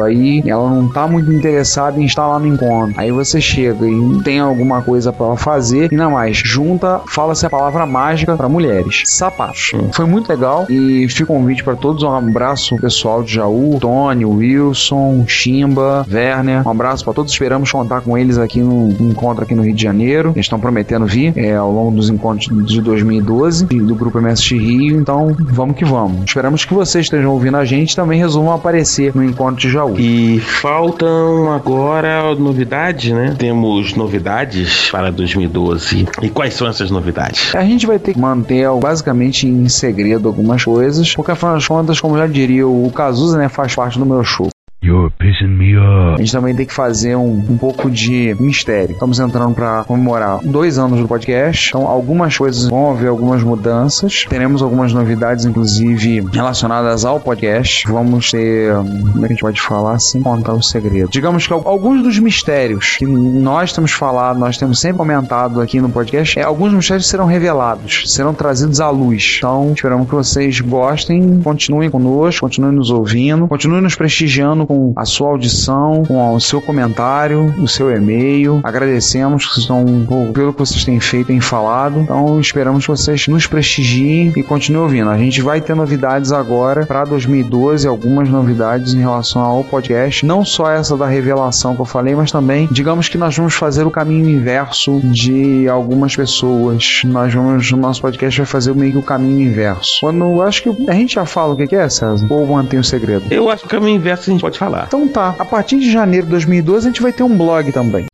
[0.04, 2.94] Aí ela não tá muito interessada em estar lá no encontro.
[2.98, 5.92] Aí você chega e tem alguma coisa pra ela fazer.
[5.92, 9.72] E não mais, junta, fala-se a palavra mágica pra mulheres: sapatos.
[9.94, 12.04] Foi muito legal e fica um convite pra todos.
[12.04, 16.68] Um abraço pessoal de Jaú, Tony, Wilson, Chimba, Werner.
[16.68, 17.32] Um abraço pra todos.
[17.32, 20.30] Esperamos contar com eles aqui no encontro aqui no Rio de Janeiro.
[20.36, 24.52] Eles estão prometendo vir é, ao longo dos encontros de 2012 e do grupo MSX
[24.52, 25.00] Rio.
[25.00, 26.24] Então vamos que vamos.
[26.26, 30.00] Esperamos que vocês estejam ouvindo a gente e também resolvam aparecer no encontro de Jaú.
[30.00, 33.36] E faltam agora novidades, né?
[33.38, 36.08] Temos novidades para 2012.
[36.22, 37.54] E quais são essas novidades?
[37.56, 42.00] A gente vai ter que manter basicamente em segredo algumas coisas, porque afinal das contas,
[42.00, 44.50] como já diria o Cazuza, né, faz parte do meu show.
[44.82, 46.16] You're pissing me off.
[46.16, 48.94] A gente também tem que fazer um, um pouco de mistério.
[48.94, 51.68] Estamos entrando para comemorar dois anos do podcast.
[51.70, 54.24] Então, algumas coisas vão haver algumas mudanças.
[54.30, 57.86] Teremos algumas novidades, inclusive, relacionadas ao podcast.
[57.92, 58.74] Vamos ter.
[58.74, 61.10] Como é que a gente pode falar sem contar o segredo?
[61.12, 65.82] Digamos que al- alguns dos mistérios que nós temos falado, nós temos sempre comentado aqui
[65.82, 69.36] no podcast, é, alguns mistérios serão revelados, serão trazidos à luz.
[69.40, 75.04] Então, esperamos que vocês gostem, continuem conosco, continuem nos ouvindo, continuem nos prestigiando com a
[75.04, 78.60] sua audição, com o seu comentário, o seu e-mail.
[78.64, 79.84] Agradecemos que estão,
[80.32, 82.02] pelo que vocês têm feito, têm falado.
[82.02, 85.10] Então, esperamos que vocês nos prestigiem e continuem ouvindo.
[85.10, 90.24] A gente vai ter novidades agora para 2012, algumas novidades em relação ao podcast.
[90.24, 93.88] Não só essa da revelação que eu falei, mas também, digamos que nós vamos fazer
[93.88, 97.02] o caminho inverso de algumas pessoas.
[97.06, 99.98] Nós vamos, o nosso podcast vai fazer meio que o caminho inverso.
[100.02, 102.28] Quando acho que a gente já fala o que é, César?
[102.30, 103.24] Ou mantém o segredo?
[103.32, 104.86] Eu acho que o caminho inverso a gente pode falar.
[104.88, 108.09] Então tá, a partir de janeiro de 2012 a gente vai ter um blog também.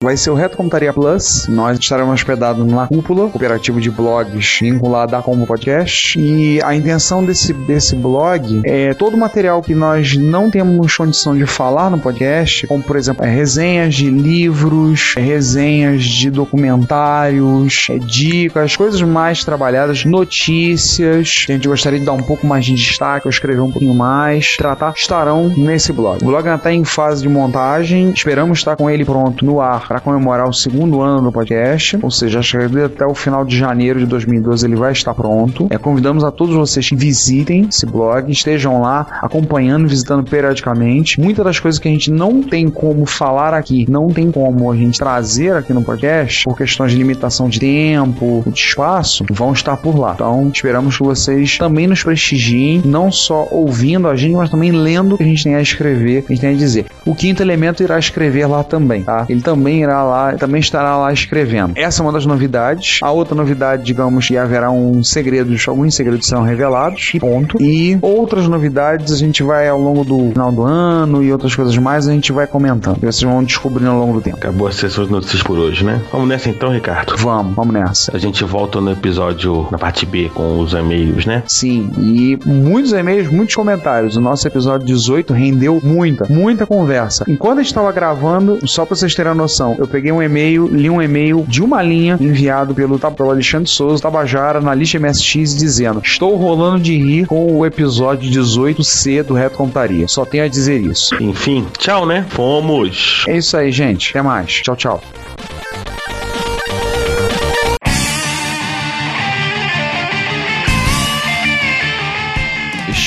[0.00, 1.48] Vai ser o Reto Computaria Plus.
[1.48, 6.16] Nós estaremos hospedados na Cúpula, cooperativo de blogs vinculado à Combo Podcast.
[6.16, 11.36] E a intenção desse, desse blog é todo o material que nós não temos condição
[11.36, 17.88] de falar no podcast, como por exemplo, é, resenhas de livros, é, resenhas de documentários,
[17.90, 21.44] é, dicas, coisas mais trabalhadas, notícias.
[21.44, 23.94] que A gente gostaria de dar um pouco mais de destaque, ou escrever um pouquinho
[23.94, 26.22] mais, tratar, estarão nesse blog.
[26.22, 28.12] O blog ainda está em fase de montagem.
[28.12, 32.10] Esperamos estar com ele pronto no ar para comemorar o segundo ano do podcast, ou
[32.10, 35.66] seja, acho que até o final de janeiro de 2012 ele vai estar pronto.
[35.70, 41.18] É, convidamos a todos vocês que visitem esse blog, estejam lá acompanhando, visitando periodicamente.
[41.18, 44.76] Muitas das coisas que a gente não tem como falar aqui, não tem como a
[44.76, 49.78] gente trazer aqui no podcast, por questões de limitação de tempo, de espaço, vão estar
[49.78, 50.12] por lá.
[50.12, 55.14] Então, esperamos que vocês também nos prestigiem, não só ouvindo a gente, mas também lendo
[55.14, 56.86] o que a gente tem a escrever, o que a gente tem a dizer.
[57.06, 59.24] O quinto elemento irá escrever lá também, tá?
[59.30, 61.72] Ele também irá irá lá, também estará lá escrevendo.
[61.76, 63.00] Essa é uma das novidades.
[63.02, 67.60] A outra novidade, digamos, que haverá um segredos, alguns segredos serão revelados, e ponto.
[67.60, 71.76] E outras novidades a gente vai ao longo do final do ano e outras coisas
[71.76, 72.98] mais a gente vai comentando.
[72.98, 74.36] E vocês vão descobrindo ao longo do tempo.
[74.36, 76.00] Acabou as sessões de notícias por hoje, né?
[76.12, 77.16] Vamos nessa então, Ricardo.
[77.16, 78.14] Vamos, vamos nessa.
[78.14, 81.42] A gente volta no episódio, na parte B, com os e-mails, né?
[81.46, 84.16] Sim, e muitos e-mails, muitos comentários.
[84.16, 87.24] O nosso episódio 18 rendeu muita, muita conversa.
[87.28, 90.66] Enquanto a gente estava gravando, só pra vocês terem a noção, eu peguei um e-mail,
[90.66, 95.56] li um e-mail de uma linha enviado pelo, pelo Alexandre Souza, Tabajara, na lista MSX,
[95.56, 99.58] dizendo: Estou rolando de rir com o episódio 18C do Reto.
[100.06, 101.14] Só tenho a dizer isso.
[101.20, 102.24] Enfim, tchau, né?
[102.28, 103.24] Fomos!
[103.26, 104.10] É isso aí, gente.
[104.10, 104.52] Até mais.
[104.52, 105.02] Tchau, tchau.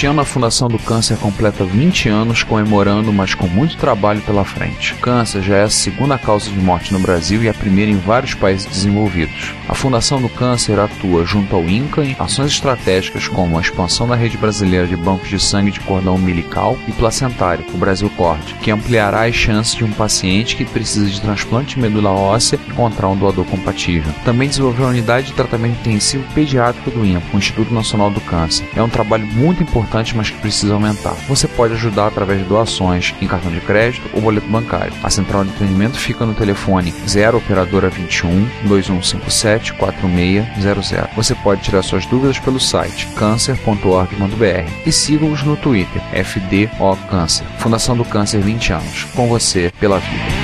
[0.02, 4.44] Este ano a Fundação do Câncer completa 20 anos comemorando, mas com muito trabalho pela
[4.44, 4.96] frente.
[4.96, 8.00] O câncer já é a segunda causa de morte no Brasil e a primeira em
[8.00, 9.54] vários países desenvolvidos.
[9.70, 14.16] A Fundação do Câncer atua junto ao INCA em ações estratégicas como a expansão da
[14.16, 18.72] rede brasileira de bancos de sangue de cordão umbilical e placentário, o Brasil Cord, que
[18.72, 23.16] ampliará as chances de um paciente que precisa de transplante de medula óssea encontrar um
[23.16, 24.12] doador compatível.
[24.26, 28.68] Também desenvolveu a unidade de tratamento intensivo pediátrico do INPA, o Instituto Nacional do Câncer.
[28.76, 31.14] É um trabalho muito importante, mas que precisa aumentar.
[31.28, 34.94] Você pode ajudar através de doações em cartão de crédito ou boleto bancário.
[35.04, 41.16] A central de atendimento fica no telefone 0 operadora 21 2157 4600.
[41.16, 47.46] Você pode tirar suas dúvidas pelo site cancer.org.br e siga-os no Twitter FDO Câncer.
[47.58, 49.04] Fundação do Câncer 20 anos.
[49.16, 50.41] Com você pela vida.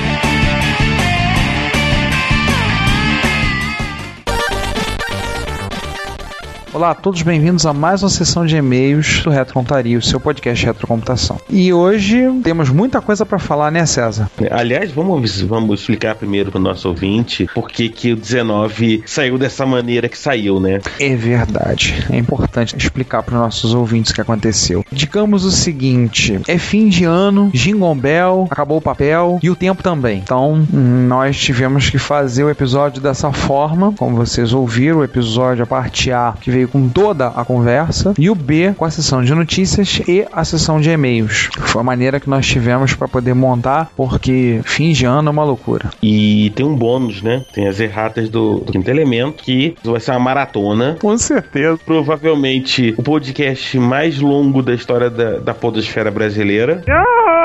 [6.74, 10.66] Olá a todos, bem-vindos a mais uma sessão de e-mails do Retrocomputaria, o seu podcast
[10.66, 11.40] retrocomputação.
[11.48, 14.30] E hoje temos muita coisa para falar, né, César?
[14.50, 19.64] Aliás, vamos, vamos explicar primeiro pro nosso ouvinte por que que o 19 saiu dessa
[19.64, 20.78] maneira que saiu, né?
[21.00, 22.06] É verdade.
[22.10, 24.84] É importante explicar para os nossos ouvintes o que aconteceu.
[24.92, 29.82] Digamos o seguinte: é fim de ano, Jingle Bell, acabou o papel e o tempo
[29.82, 30.18] também.
[30.18, 35.66] Então, nós tivemos que fazer o episódio dessa forma, como vocês ouviram, o episódio a
[35.66, 39.32] parte A que veio com toda a conversa e o B com a sessão de
[39.32, 41.48] notícias e a sessão de e-mails.
[41.58, 45.44] Foi a maneira que nós tivemos para poder montar, porque fim de ano é uma
[45.44, 45.90] loucura.
[46.02, 47.44] E tem um bônus, né?
[47.52, 50.96] Tem as erratas do, do Quinto Elemento, que vai ser uma maratona.
[51.00, 51.78] Com certeza.
[51.84, 56.82] Provavelmente o podcast mais longo da história da, da podosfera brasileira.
[56.82, 57.37] O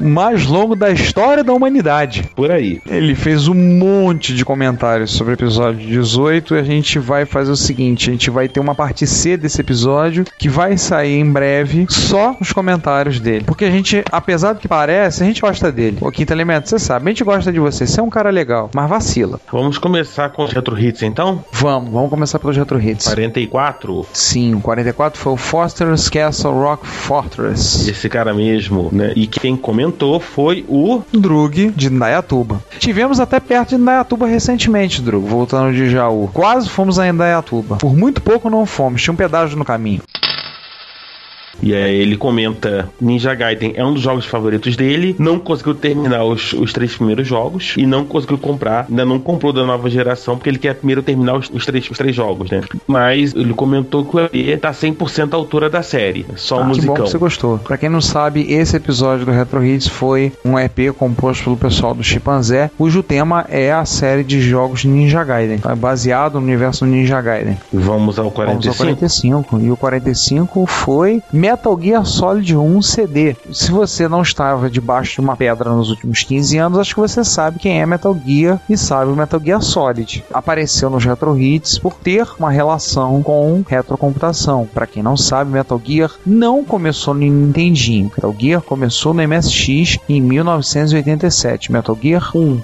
[0.00, 2.28] mais longo da história da humanidade.
[2.34, 2.80] Por aí.
[2.86, 7.50] Ele fez um monte de comentários sobre o episódio 18 e a gente vai fazer
[7.50, 11.30] o seguinte: a gente vai ter uma parte C desse episódio que vai sair em
[11.30, 13.44] breve só os comentários dele.
[13.44, 15.98] Porque a gente, apesar do que parece, a gente gosta dele.
[16.00, 17.86] O Quinto Elemento, você sabe, a gente gosta de você.
[17.86, 19.40] Você é um cara legal, mas vacila.
[19.50, 21.44] Vamos começar com os retro hits então?
[21.52, 23.06] Vamos, vamos começar pelos retro hits.
[23.06, 24.06] 44.
[24.12, 27.88] Sim, o 44 foi o Foster's Castle Rock Fortress.
[27.88, 29.12] Esse cara mesmo, né?
[29.16, 31.02] E quem comentou foi o.
[31.12, 32.62] Drug de Indaiatuba.
[32.78, 36.30] Tivemos até perto de Indaiatuba recentemente, Drug, voltando de Jaú.
[36.32, 37.76] Quase fomos a Indaiatuba.
[37.76, 40.00] Por muito pouco não fomos, tinha um pedágio no caminho.
[41.62, 46.24] E aí ele comenta: Ninja Gaiden é um dos jogos favoritos dele, não conseguiu terminar
[46.24, 50.36] os, os três primeiros jogos e não conseguiu comprar, ainda não comprou da nova geração,
[50.36, 52.62] porque ele quer primeiro terminar os, os três, os três jogos, né?
[52.86, 56.62] Mas ele comentou que o EP tá 100% à altura da série, só o Ah,
[56.62, 56.94] que bom musicão.
[56.94, 57.58] que você gostou.
[57.58, 61.94] Pra quem não sabe, esse episódio do Retro Hits foi um EP composto pelo pessoal
[61.94, 65.60] do Chimpanzé, cujo tema é a série de jogos Ninja Gaiden.
[65.64, 67.56] É baseado no universo Ninja Gaiden.
[67.72, 68.76] Vamos ao Vamos ao 45.
[68.76, 69.60] 45.
[69.60, 73.36] E o 45 foi Metal Gear Solid 1 CD.
[73.52, 77.22] Se você não estava debaixo de uma pedra nos últimos 15 anos, acho que você
[77.22, 80.24] sabe quem é Metal Gear e sabe o Metal Gear Solid.
[80.34, 84.68] Apareceu nos Retro Hits por ter uma relação com retrocomputação.
[84.74, 88.10] Para quem não sabe, Metal Gear não começou no Nintendinho.
[88.16, 91.70] Metal Gear começou no MSX em 1987.
[91.70, 92.60] Metal Gear 1.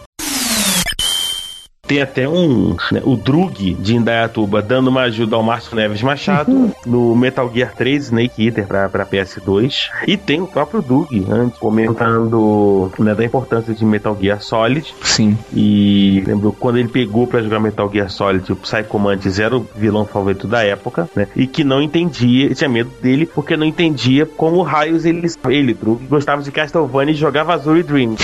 [1.93, 6.71] Tem até um, né, o Drug de Indaiatuba dando uma ajuda ao Márcio Neves Machado
[6.87, 9.91] no Metal Gear 3 Snake Eater pra, pra PS2.
[10.07, 14.95] E tem o próprio Drug antes comentando né, da importância de Metal Gear Solid.
[15.03, 15.37] Sim.
[15.53, 19.67] E lembro quando ele pegou pra jogar Metal Gear Solid, o Psycho Mantis era o
[19.77, 21.29] vilão favorito da época, né?
[21.37, 26.07] E que não entendia, tinha medo dele porque não entendia como raios ele, ele Drug,
[26.07, 28.17] gostava de Castlevania e jogava Azul e Dream.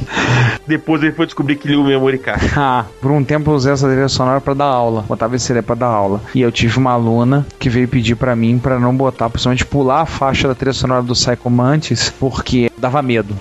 [0.66, 2.52] Depois ele foi descobrir que lia o Memory Card.
[2.56, 5.04] Ah, por um tempo eu usei essa trilha sonora pra dar aula.
[5.08, 6.22] Botava esse CD pra dar aula.
[6.32, 10.02] E eu tive uma aluna que veio pedir pra mim pra não botar, principalmente pular
[10.02, 13.36] a faixa da trilha sonora do Psycho Mantis, porque dava medo.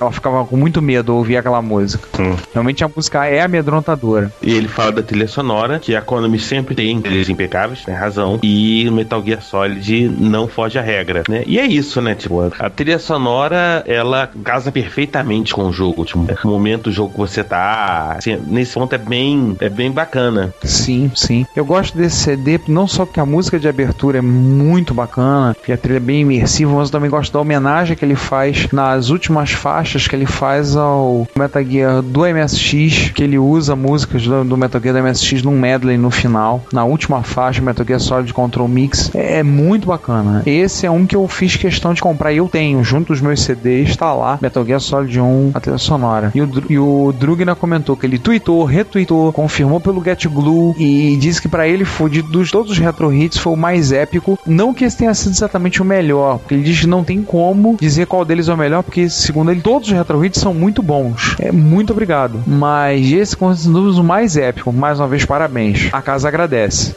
[0.00, 2.08] Ela ficava com muito medo ao ouvir aquela música.
[2.20, 2.36] Hum.
[2.52, 4.32] Realmente a música é amedrontadora.
[4.42, 8.38] E ele fala da trilha sonora, que a Konami sempre tem trilhas impecáveis, tem razão.
[8.42, 11.42] E o Metal Gear Solid não foge à regra, né?
[11.46, 12.14] E é isso, né?
[12.14, 16.04] Tipo, a trilha sonora, ela casa perfeitamente com o jogo.
[16.04, 18.14] Tipo, o momento do jogo que você tá.
[18.18, 20.54] assim, nesse ponto é bem, é bem bacana.
[20.62, 21.46] Sim, sim.
[21.54, 25.72] Eu gosto desse CD não só porque a música de abertura é muito bacana, porque
[25.72, 29.08] a trilha é bem imersiva, mas eu também gosto da homenagem que ele faz nas
[29.08, 34.44] últimas faixas que ele faz ao Metal Gear do MSX, que ele usa músicas do,
[34.44, 38.32] do Metal Gear do MSX num medley no final, na última faixa, Metal Gear Solid
[38.32, 39.14] Control Mix.
[39.14, 40.42] É, é muito bacana.
[40.46, 43.42] Esse é um que eu fiz questão de comprar e eu tenho, junto dos meus
[43.42, 46.32] CDs, tá lá, Metal Gear Solid 1, a trilha sonora.
[46.34, 51.16] E o, e o Drugna comentou que ele tweetou, retweetou, confirmou pelo Get Glue e
[51.16, 54.38] disse que pra ele foi de dos todos os retro hits foi o mais épico.
[54.46, 57.76] Não que esse tenha sido exatamente o melhor, porque ele diz que não tem como
[57.80, 60.82] dizer qual deles é o melhor, porque segundo ele todos os retro hits são muito
[60.82, 61.36] bons.
[61.38, 62.42] É muito obrigado.
[62.46, 63.50] Mas esse com
[63.98, 64.72] o mais épico.
[64.72, 65.88] Mais uma vez parabéns.
[65.92, 66.94] A casa agradece.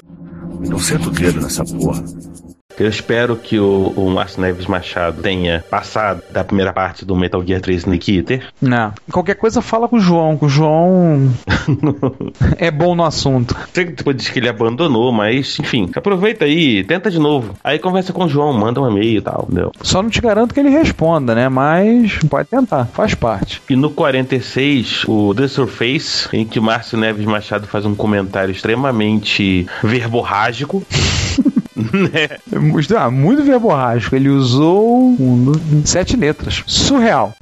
[0.67, 2.03] Não senta o dedo nessa porra.
[2.79, 7.45] Eu espero que o, o Márcio Neves Machado tenha passado da primeira parte do Metal
[7.45, 8.47] Gear 3 Snake Eater.
[8.61, 8.93] Não.
[9.11, 11.29] Qualquer coisa fala com o João, que o João
[12.57, 13.55] é bom no assunto.
[13.73, 17.53] Sei que depois diz que ele abandonou, mas enfim, aproveita aí, tenta de novo.
[17.61, 19.71] Aí conversa com o João, manda um e-mail e tal, entendeu?
[19.81, 21.49] Só não te garanto que ele responda, né?
[21.49, 23.61] Mas pode tentar, faz parte.
[23.69, 28.51] E no 46, o The Surface, em que o Márcio Neves Machado faz um comentário
[28.51, 30.81] extremamente verborrágico.
[31.93, 32.37] né?
[32.97, 34.15] Ah, muito verborrágico.
[34.15, 35.51] Ele usou um,
[35.85, 36.63] sete letras.
[36.67, 37.33] Surreal.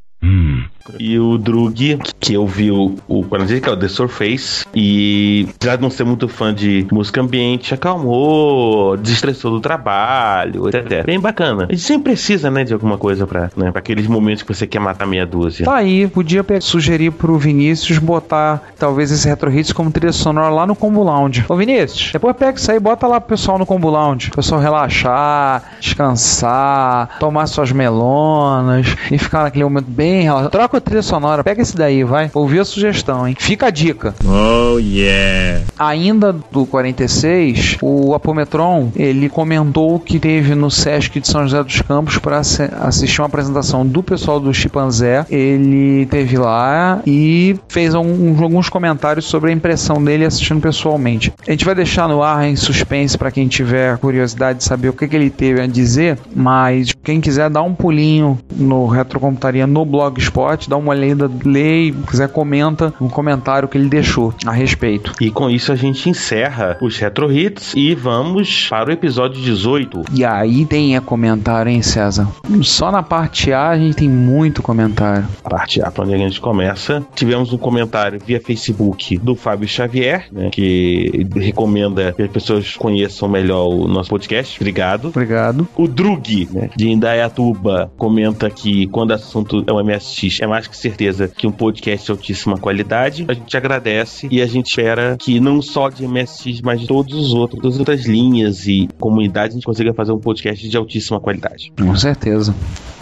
[1.00, 5.48] E o Drug, que eu vi o, o 46, que é o The Surface, e
[5.56, 11.06] apesar de não ser muito fã de música ambiente, acalmou, desestressou do trabalho, etc.
[11.06, 11.66] Bem bacana.
[11.70, 14.66] A gente sempre precisa, né, de alguma coisa pra, né, pra aqueles momentos que você
[14.66, 15.66] quer matar meia dúzia.
[15.66, 20.66] Tá aí, podia sugerir pro Vinícius botar talvez esse Retro Hits como trilha sonora lá
[20.66, 21.46] no Combo Lounge.
[21.48, 24.30] Ô Vinícius, depois pega isso aí bota lá pro pessoal no Combo Lounge.
[24.30, 30.52] O pessoal relaxar, descansar, tomar suas melonas e ficar naquele momento bem relaxado.
[30.52, 32.30] Troca a trilha sonora, pega esse daí, vai.
[32.34, 33.36] Ouvi a sugestão, hein?
[33.38, 34.14] Fica a dica.
[34.26, 35.64] Oh yeah.
[35.78, 41.82] Ainda do 46, o Apometron, ele comentou que teve no Sesc de São José dos
[41.82, 45.26] Campos para assistir uma apresentação do pessoal do Chimpanzé.
[45.30, 51.32] Ele teve lá e fez um- alguns comentários sobre a impressão dele assistindo pessoalmente.
[51.48, 54.94] A gente vai deixar no ar em suspense para quem tiver curiosidade de saber o
[54.94, 59.86] que, que ele teve a dizer, mas quem quiser dar um pulinho no Retrocomputaria no
[59.86, 65.14] Blogspot, dá uma olhada, lê e quiser comenta um comentário que ele deixou a respeito.
[65.22, 70.04] E com isso a gente encerra os Retro Hits e vamos para o episódio 18.
[70.14, 72.28] E aí tem é comentário, hein, César?
[72.62, 75.26] Só na parte A a gente tem muito comentário.
[75.44, 77.06] A parte A, pra onde a gente começa.
[77.16, 83.28] Tivemos um comentário via Facebook do Fábio Xavier, né, que recomenda que as pessoas conheçam
[83.28, 84.58] melhor o nosso podcast.
[84.60, 85.10] Obrigado.
[85.10, 85.68] Obrigado.
[85.76, 90.68] O Drug, né, de Indaiatuba, comenta que quando o assunto é o MSX, é mais
[90.68, 93.26] que certeza que um podcast de altíssima qualidade.
[93.28, 97.14] A gente agradece e a gente espera que não só de MSX, mas de todos
[97.14, 100.78] os outros, todas as outras linhas e comunidades, a gente consiga fazer um podcast de
[100.78, 101.72] altíssima qualidade.
[101.80, 102.54] Com certeza.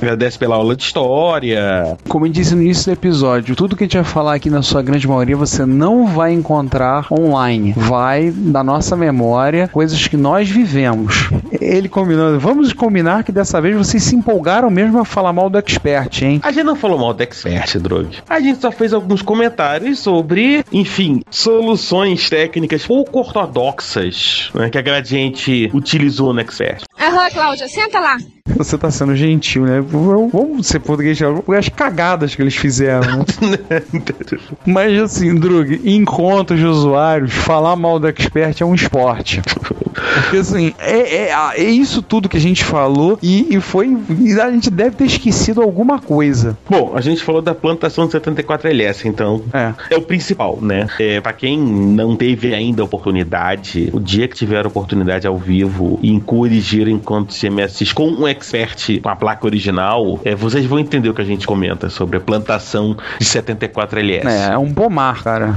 [0.01, 1.97] Agradece pela aula de história.
[2.09, 4.61] Como eu disse no início do episódio, tudo que a gente vai falar aqui, na
[4.61, 7.73] sua grande maioria, você não vai encontrar online.
[7.77, 11.29] Vai da nossa memória, coisas que nós vivemos.
[11.61, 15.57] Ele combinou, vamos combinar que dessa vez vocês se empolgaram mesmo a falar mal do
[15.57, 16.39] expert, hein?
[16.43, 17.34] A gente não falou mal do Expert,
[17.81, 18.17] Drog.
[18.29, 24.81] A gente só fez alguns comentários sobre, enfim, soluções técnicas pouco ortodoxas né, que a
[24.81, 26.83] Gradiente utilizou no Expert.
[26.99, 28.17] Aham, Cláudia, senta lá.
[28.55, 29.81] Você tá sendo gentil, né?
[29.81, 31.19] Vamos ser português,
[31.57, 33.81] as cagadas que eles fizeram, né?
[34.65, 39.41] Mas assim, Drug, em encontros de usuários, falar mal do expert é um esporte.
[39.95, 43.95] Porque assim, é, é- é isso tudo que a gente falou e, e foi.
[44.19, 46.57] e a gente deve ter esquecido alguma coisa.
[46.69, 49.73] Bom, a gente falou da plantação de 74LS, então É.
[49.91, 50.87] é o principal, né?
[50.99, 55.37] É, para quem não teve ainda a oportunidade, o dia que tiver a oportunidade ao
[55.37, 60.79] vivo em corrigir enquanto CMS com um expert com a placa original, é, vocês vão
[60.79, 64.25] entender o que a gente comenta sobre a plantação de 74LS.
[64.27, 65.55] É, é um pomar, cara.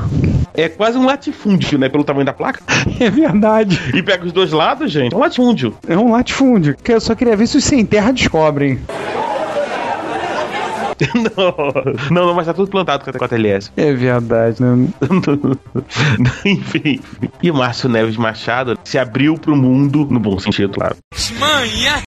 [0.54, 1.88] É quase um latifúndio, né?
[1.88, 2.60] Pelo tamanho da placa.
[3.00, 3.78] É verdade.
[3.94, 5.12] E pega os dois lados, gente.
[5.12, 5.74] É um latifúndio.
[5.88, 6.76] É um latifúndio.
[6.82, 8.78] Que eu só queria ver se os sem terra descobrem.
[11.14, 13.72] não, não, não, mas tá tudo plantado com a, com a TLS.
[13.76, 14.88] É verdade, né?
[16.44, 17.00] Enfim.
[17.42, 20.96] E o Márcio Neves Machado se abriu pro mundo, no bom sentido, claro.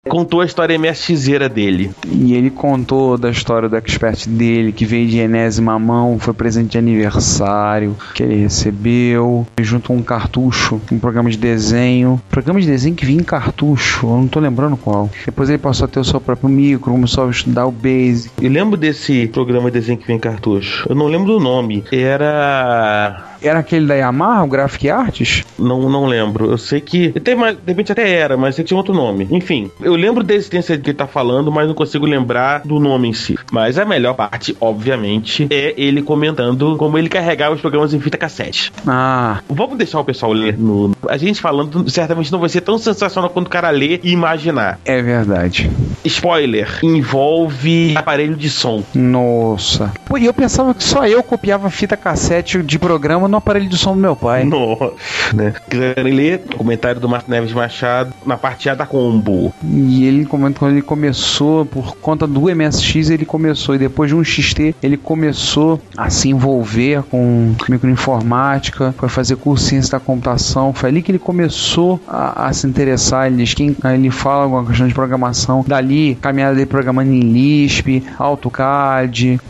[0.08, 1.92] Contou a história MSXera dele.
[2.08, 6.72] E ele contou da história do expert dele, que veio de enésima mão, foi presente
[6.72, 12.22] de aniversário, que ele recebeu, junto com um cartucho, um programa de desenho.
[12.30, 15.10] Programa de desenho que vinha em cartucho, eu não tô lembrando qual.
[15.26, 18.32] Depois ele passou a ter o seu próprio micro, começou a estudar o Basic.
[18.42, 20.86] Eu lembro desse programa de desenho que vem em cartucho.
[20.90, 21.84] Eu não lembro do nome.
[21.92, 23.24] Era.
[23.42, 25.46] Era aquele da Yamaha, o Graphic Arts?
[25.60, 26.50] Não, não lembro.
[26.50, 27.10] Eu sei que.
[27.10, 27.36] De
[27.68, 29.28] repente até era, mas sei que tinha outro nome.
[29.30, 33.08] Enfim, eu lembro da existência que ele tá falando, mas não consigo lembrar do nome
[33.10, 33.38] em si.
[33.52, 38.18] Mas a melhor parte, obviamente, é ele comentando como ele carregava os programas em fita
[38.18, 38.72] cassete.
[38.88, 40.92] Ah, Vamos deixar o pessoal ler no.
[41.08, 44.80] A gente falando certamente não vai ser tão sensacional quanto o cara ler e imaginar.
[44.84, 45.70] é verdade.
[46.04, 48.67] Spoiler: envolve aparelho de som.
[48.94, 49.92] Nossa.
[50.06, 53.78] Pô, e eu pensava que só eu copiava fita cassete de programa no aparelho de
[53.78, 54.44] som do meu pai.
[54.44, 54.92] Nossa,
[55.34, 55.54] né?
[55.70, 59.54] Querem ler comentário do Marco Neves Machado na parte A da combo.
[59.64, 64.16] E ele comenta quando ele começou, por conta do MSX, ele começou, e depois de
[64.16, 70.00] um XT, ele começou a se envolver com microinformática, foi fazer curso de ciência da
[70.00, 70.74] computação.
[70.74, 73.28] Foi ali que ele começou a, a se interessar.
[73.28, 75.64] Ele, diz que ele fala alguma questão de programação.
[75.68, 78.57] Dali, caminhada dele programando em Lisp, AutoCAD,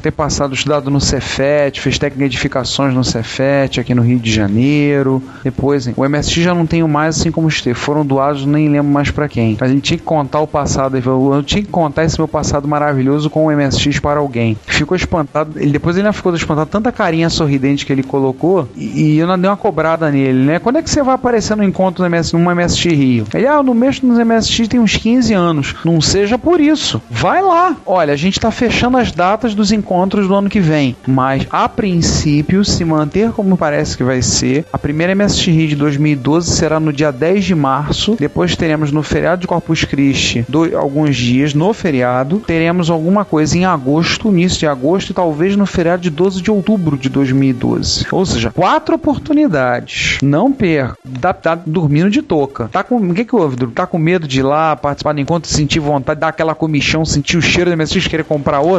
[0.01, 4.31] ter passado estudado no Cefet, fez técnica de edificações no Cefet, aqui no Rio de
[4.31, 5.21] Janeiro.
[5.43, 7.73] Depois, o MSX já não tenho mais, assim como T.
[7.73, 9.57] Foram doados, nem lembro mais pra quem.
[9.59, 10.97] Mas ele tinha que contar o passado.
[10.97, 14.57] Eu tinha que contar esse meu passado maravilhoso com o MSX para alguém.
[14.65, 15.53] Ficou espantado.
[15.55, 18.67] Ele, depois ele ainda ficou espantado, tanta carinha sorridente que ele colocou.
[18.75, 20.59] E, e eu não dei uma cobrada nele, né?
[20.59, 23.25] Quando é que você vai aparecer no encontro no MS, numa MSX Rio?
[23.33, 25.75] Ele, ah, não mexo nos MSX tem uns 15 anos.
[25.83, 27.01] Não seja por isso.
[27.09, 27.75] Vai lá.
[27.85, 30.95] Olha, a gente tá fechando as datas dos encontros do ano que vem.
[31.07, 36.51] Mas, a princípio, se manter como parece que vai ser, a primeira MSX de 2012
[36.55, 38.15] será no dia 10 de março.
[38.19, 42.39] Depois teremos no feriado de Corpus Christi do- alguns dias no feriado.
[42.45, 46.51] Teremos alguma coisa em agosto, início de agosto, e talvez no feriado de 12 de
[46.51, 48.05] outubro de 2012.
[48.11, 50.17] Ou seja, quatro oportunidades.
[50.21, 50.97] Não perca.
[51.21, 52.69] Tá, tá dormindo de touca.
[52.71, 52.97] Tá com.
[52.97, 53.55] O que, que houve?
[53.67, 57.37] Tá com medo de ir lá participar do encontro, sentir vontade, dar aquela comichão, sentir
[57.37, 58.76] o cheiro do MSX, querer comprar outro?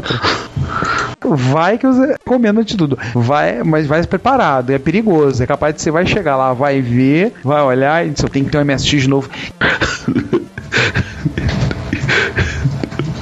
[1.21, 2.99] Vai que você comendo de tudo.
[3.15, 4.71] Vai, mas vai preparado.
[4.71, 5.43] É perigoso.
[5.43, 8.51] É capaz de você vai chegar lá, vai ver, vai olhar e eu tenho que
[8.51, 9.29] ter um MSX novo.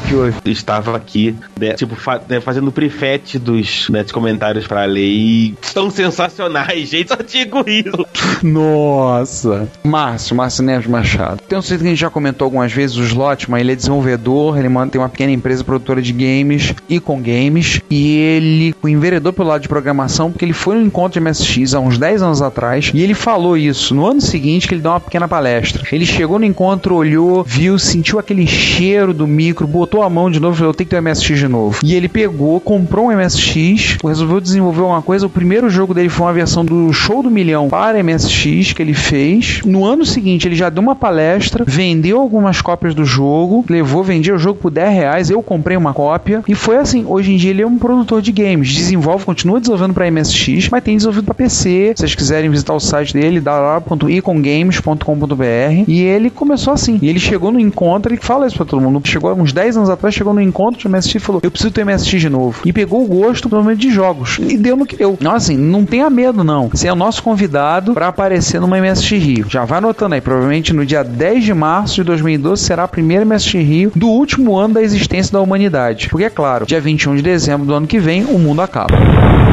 [0.07, 0.35] que houve?
[0.47, 5.91] Estava aqui, né, tipo, fa- né, fazendo prefete dos, né, comentários pra ler e são
[5.91, 7.09] sensacionais, gente.
[7.09, 8.07] Só digo isso.
[8.43, 9.69] Nossa.
[9.85, 11.41] Márcio, Márcio Neves Machado.
[11.49, 14.59] Tem um sujeito que a gente já comentou algumas vezes, o Slotman, ele é desenvolvedor,
[14.59, 19.49] ele man- tem uma pequena empresa produtora de games, Icon Games, e ele enveredou pelo
[19.49, 22.91] lado de programação, porque ele foi no encontro de MSX há uns 10 anos atrás,
[22.95, 25.83] e ele falou isso no ano seguinte que ele deu uma pequena palestra.
[25.93, 30.41] Ele chegou no encontro, olhou, viu, sentiu aquele cheiro do micro, botou a mão de
[30.41, 31.81] novo e falou, eu tenho que ter um MSX de novo.
[31.85, 36.27] E ele pegou, comprou um MSX, resolveu desenvolver uma coisa, o primeiro jogo dele foi
[36.27, 39.61] uma versão do Show do Milhão para MSX que ele fez.
[39.65, 44.35] No ano seguinte, ele já deu uma palestra, vendeu algumas cópias do jogo, levou, vendia
[44.35, 47.05] o jogo por 10 reais, eu comprei uma cópia, e foi assim.
[47.07, 50.83] Hoje em dia ele é um produtor de games, desenvolve, continua desenvolvendo para MSX, mas
[50.83, 51.93] tem desenvolvido para PC.
[51.95, 56.99] Se vocês quiserem visitar o site dele, www.icongames.com.br, e ele começou assim.
[57.03, 59.86] E ele chegou no encontro, ele fala isso pra todo mundo, chegou uns 10 anos
[59.91, 62.63] atrás, chegou no encontro de MSX e falou, eu preciso ter MSX de novo.
[62.65, 64.39] E pegou o gosto, pelo menos, de jogos.
[64.41, 65.17] E deu no que deu.
[65.21, 66.69] Então, assim, não tenha medo, não.
[66.69, 69.47] Você é o nosso convidado para aparecer numa MSX Rio.
[69.49, 73.25] Já vai anotando aí, provavelmente no dia 10 de março de 2012 será a primeira
[73.25, 76.09] MSX Rio do último ano da existência da humanidade.
[76.09, 79.46] Porque, é claro, dia 21 de dezembro do ano que vem, o mundo acaba.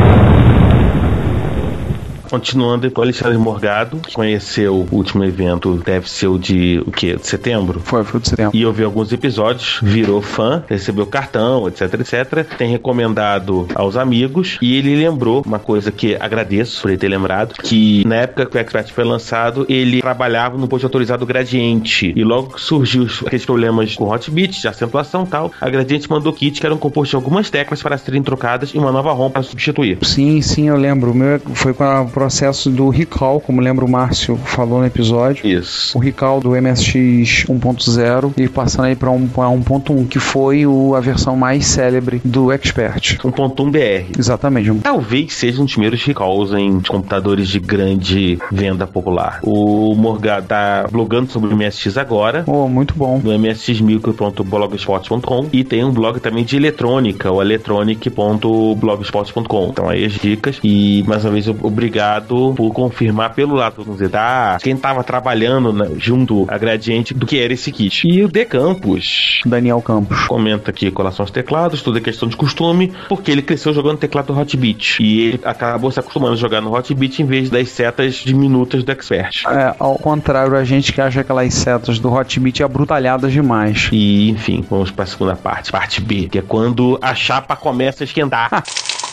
[2.33, 6.91] Continuando com o Alexandre Morgado, que conheceu o último evento, deve ser o de o
[6.91, 7.15] quê?
[7.15, 7.79] De setembro?
[7.79, 8.57] Foi, foi do setembro.
[8.57, 12.43] E ouviu alguns episódios, virou fã, recebeu cartão, etc, etc.
[12.57, 17.53] Tem recomendado aos amigos e ele lembrou uma coisa que agradeço por ele ter lembrado,
[17.53, 22.13] que na época que o Expert foi lançado, ele trabalhava no posto autorizado Gradiente.
[22.15, 26.33] E logo que surgiu aqueles problemas com Hotbit, de acentuação e tal, a Gradiente mandou
[26.33, 29.43] kit que eram compostos de algumas teclas para serem trocadas e uma nova ROM para
[29.43, 29.99] substituir.
[30.01, 31.11] Sim, sim, eu lembro.
[31.11, 35.45] O meu foi com a processo do recall, como lembra o Márcio falou no episódio.
[35.45, 35.97] Isso.
[35.97, 40.95] O recall do MSX 1.0 e passando aí para um, pra 1.1, que foi o,
[40.95, 43.17] a versão mais célebre do Expert.
[43.17, 44.05] 1.1 BR.
[44.17, 44.73] Exatamente.
[44.75, 49.41] Talvez seja um dos primeiros recalls em computadores de grande venda popular.
[49.43, 52.45] O Morgado tá blogando sobre o MSX agora.
[52.47, 53.19] Oh, muito bom.
[53.21, 59.67] No msxmicro.blogspot.com e tem um blog também de eletrônica, o electronic.blogspot.com.
[59.67, 62.12] Então aí as dicas e mais uma vez obrigado
[62.55, 67.39] por confirmar pelo lado do ZDA quem tava trabalhando né, junto a Gradiente do que
[67.39, 68.07] era esse kit.
[68.07, 70.25] E o D Campos, Daniel Campos.
[70.27, 73.97] comenta aqui com relação aos teclados, tudo é questão de costume, porque ele cresceu jogando
[73.97, 77.49] teclado Hot Beat e ele acabou se acostumando a jogar no Hot Beat em vez
[77.49, 79.45] das setas diminutas do Expert.
[79.47, 83.89] É, ao contrário, a gente que acha aquelas setas do Hotbit abrutalhadas demais.
[83.91, 88.03] E enfim, vamos para a segunda parte, parte B, que é quando a chapa começa
[88.03, 88.63] a esquentar.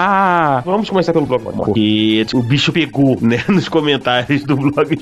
[0.00, 4.96] Ah, Vamos começar pelo blog, porque o bicho pegou, né, nos comentários do blog.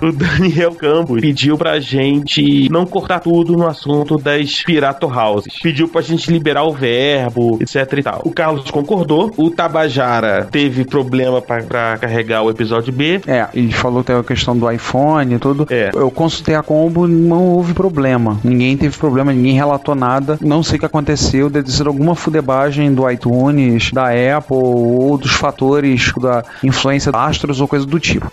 [0.00, 5.58] O Daniel Campos pediu pra gente não cortar tudo no assunto das Pirato Houses.
[5.60, 8.22] Pediu pra gente liberar o verbo, etc e tal.
[8.24, 9.32] O Carlos concordou.
[9.36, 13.20] O Tabajara teve problema pra, pra carregar o episódio B.
[13.26, 15.66] é, ele falou que tem a questão do iPhone e tudo.
[15.68, 15.90] É.
[15.94, 18.38] Eu consultei a combo, não houve problema.
[18.42, 20.38] Ninguém teve problema, ninguém relatou nada.
[20.40, 21.50] Não sei o que aconteceu.
[21.50, 27.60] Deve ser alguma fudebagem do iTunes, da Apple ou dos fatores da influência da Astros
[27.60, 28.30] ou coisa do tipo.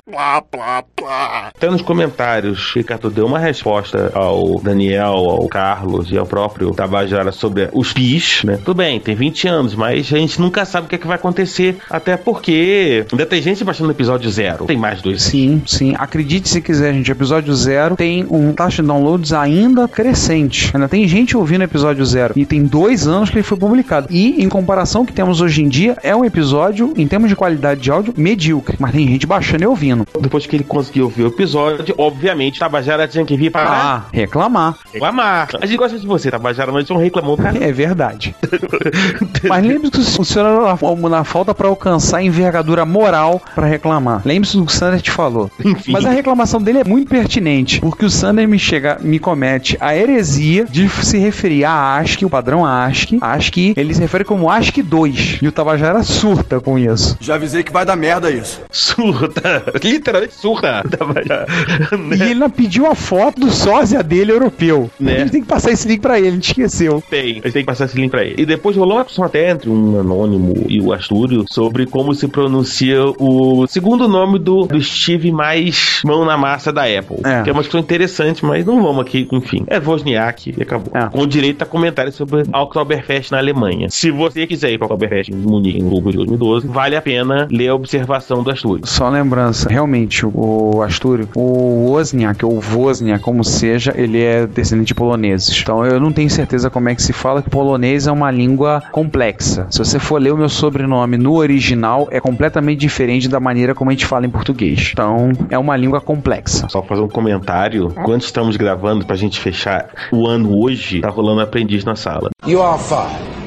[1.55, 7.31] Até nos comentários, Ricardo deu uma resposta ao Daniel, ao Carlos e ao próprio Tabajara
[7.31, 8.57] sobre os PIS, né?
[8.57, 11.15] Tudo bem, tem 20 anos, mas a gente nunca sabe o que, é que vai
[11.15, 11.77] acontecer.
[11.89, 14.65] Até porque ainda tem gente baixando o episódio zero.
[14.65, 15.21] Tem mais dois.
[15.21, 15.93] Sim, sim.
[15.97, 17.11] Acredite se quiser, gente.
[17.11, 20.71] Episódio zero tem um taxa de downloads ainda crescente.
[20.73, 22.33] Ainda tem gente ouvindo o episódio zero.
[22.35, 24.07] E tem dois anos que ele foi publicado.
[24.09, 27.81] E, em comparação que temos hoje em dia, é um episódio, em termos de qualidade
[27.81, 28.77] de áudio, medíocre.
[28.79, 30.07] Mas tem gente baixando e ouvindo.
[30.19, 34.75] Depois que ele conseguiu ouvir o episódio, obviamente, Tabajara tinha que vir para Ah, reclamar.
[34.91, 35.49] reclamar.
[35.61, 37.57] A gente gosta de você, Tabajara, mas não reclamou, cara.
[37.63, 38.35] É verdade.
[39.47, 43.67] Mas lembre-se que o senhor era na, na falta para alcançar a envergadura moral para
[43.67, 44.21] reclamar.
[44.25, 45.51] Lembre-se do que o Sander te falou.
[45.63, 45.91] Enfim.
[45.91, 49.95] Mas a reclamação dele é muito pertinente, porque o Sander me chega, me comete a
[49.95, 53.17] heresia de se referir a ASCII, o padrão ASCII.
[53.21, 55.39] ASCII, ele se refere como ASCII 2.
[55.43, 57.17] E o Tabajara surta com isso.
[57.19, 58.61] Já avisei que vai dar merda isso.
[58.71, 59.61] Surta.
[59.83, 60.81] Literalmente surta.
[60.89, 61.47] Tabajara.
[61.91, 64.89] E ele ainda pediu a foto do sósia dele europeu.
[64.97, 65.17] Né?
[65.17, 67.03] A gente tem que passar esse link pra ele, a gente esqueceu.
[67.09, 68.41] Tem, a gente tem que passar esse link pra ele.
[68.41, 72.29] E depois rolou uma discussão até entre um anônimo e o Astúrio sobre como se
[72.29, 77.17] pronuncia o segundo nome do, do Steve mais mão na massa da Apple.
[77.25, 77.43] É.
[77.43, 79.65] Que é uma discussão interessante, mas não vamos aqui, enfim.
[79.67, 80.93] É Wozniak e acabou.
[80.95, 81.09] É.
[81.09, 83.89] Com direito a comentários sobre a Oktoberfest na Alemanha.
[83.89, 87.47] Se você quiser ir pra Oktoberfest em Munique em outubro de 2012, vale a pena
[87.51, 88.85] ler a observação do Astúrio.
[88.85, 94.95] Só lembrança, realmente, o Astúrio, o Wozniak, ou Wozniak, como seja, ele é descendente de
[94.95, 95.59] poloneses.
[95.61, 98.81] Então eu não tenho certeza como é que se fala que polonês é uma língua
[98.91, 99.67] complexa.
[99.69, 103.89] Se você for ler o meu sobrenome no original, é completamente diferente da maneira como
[103.89, 104.89] a gente fala em português.
[104.91, 106.67] Então é uma língua complexa.
[106.69, 107.91] Só fazer um comentário.
[108.03, 112.29] Quando estamos gravando pra gente fechar o ano hoje, tá rolando aprendiz na sala.
[112.45, 113.42] You are fired.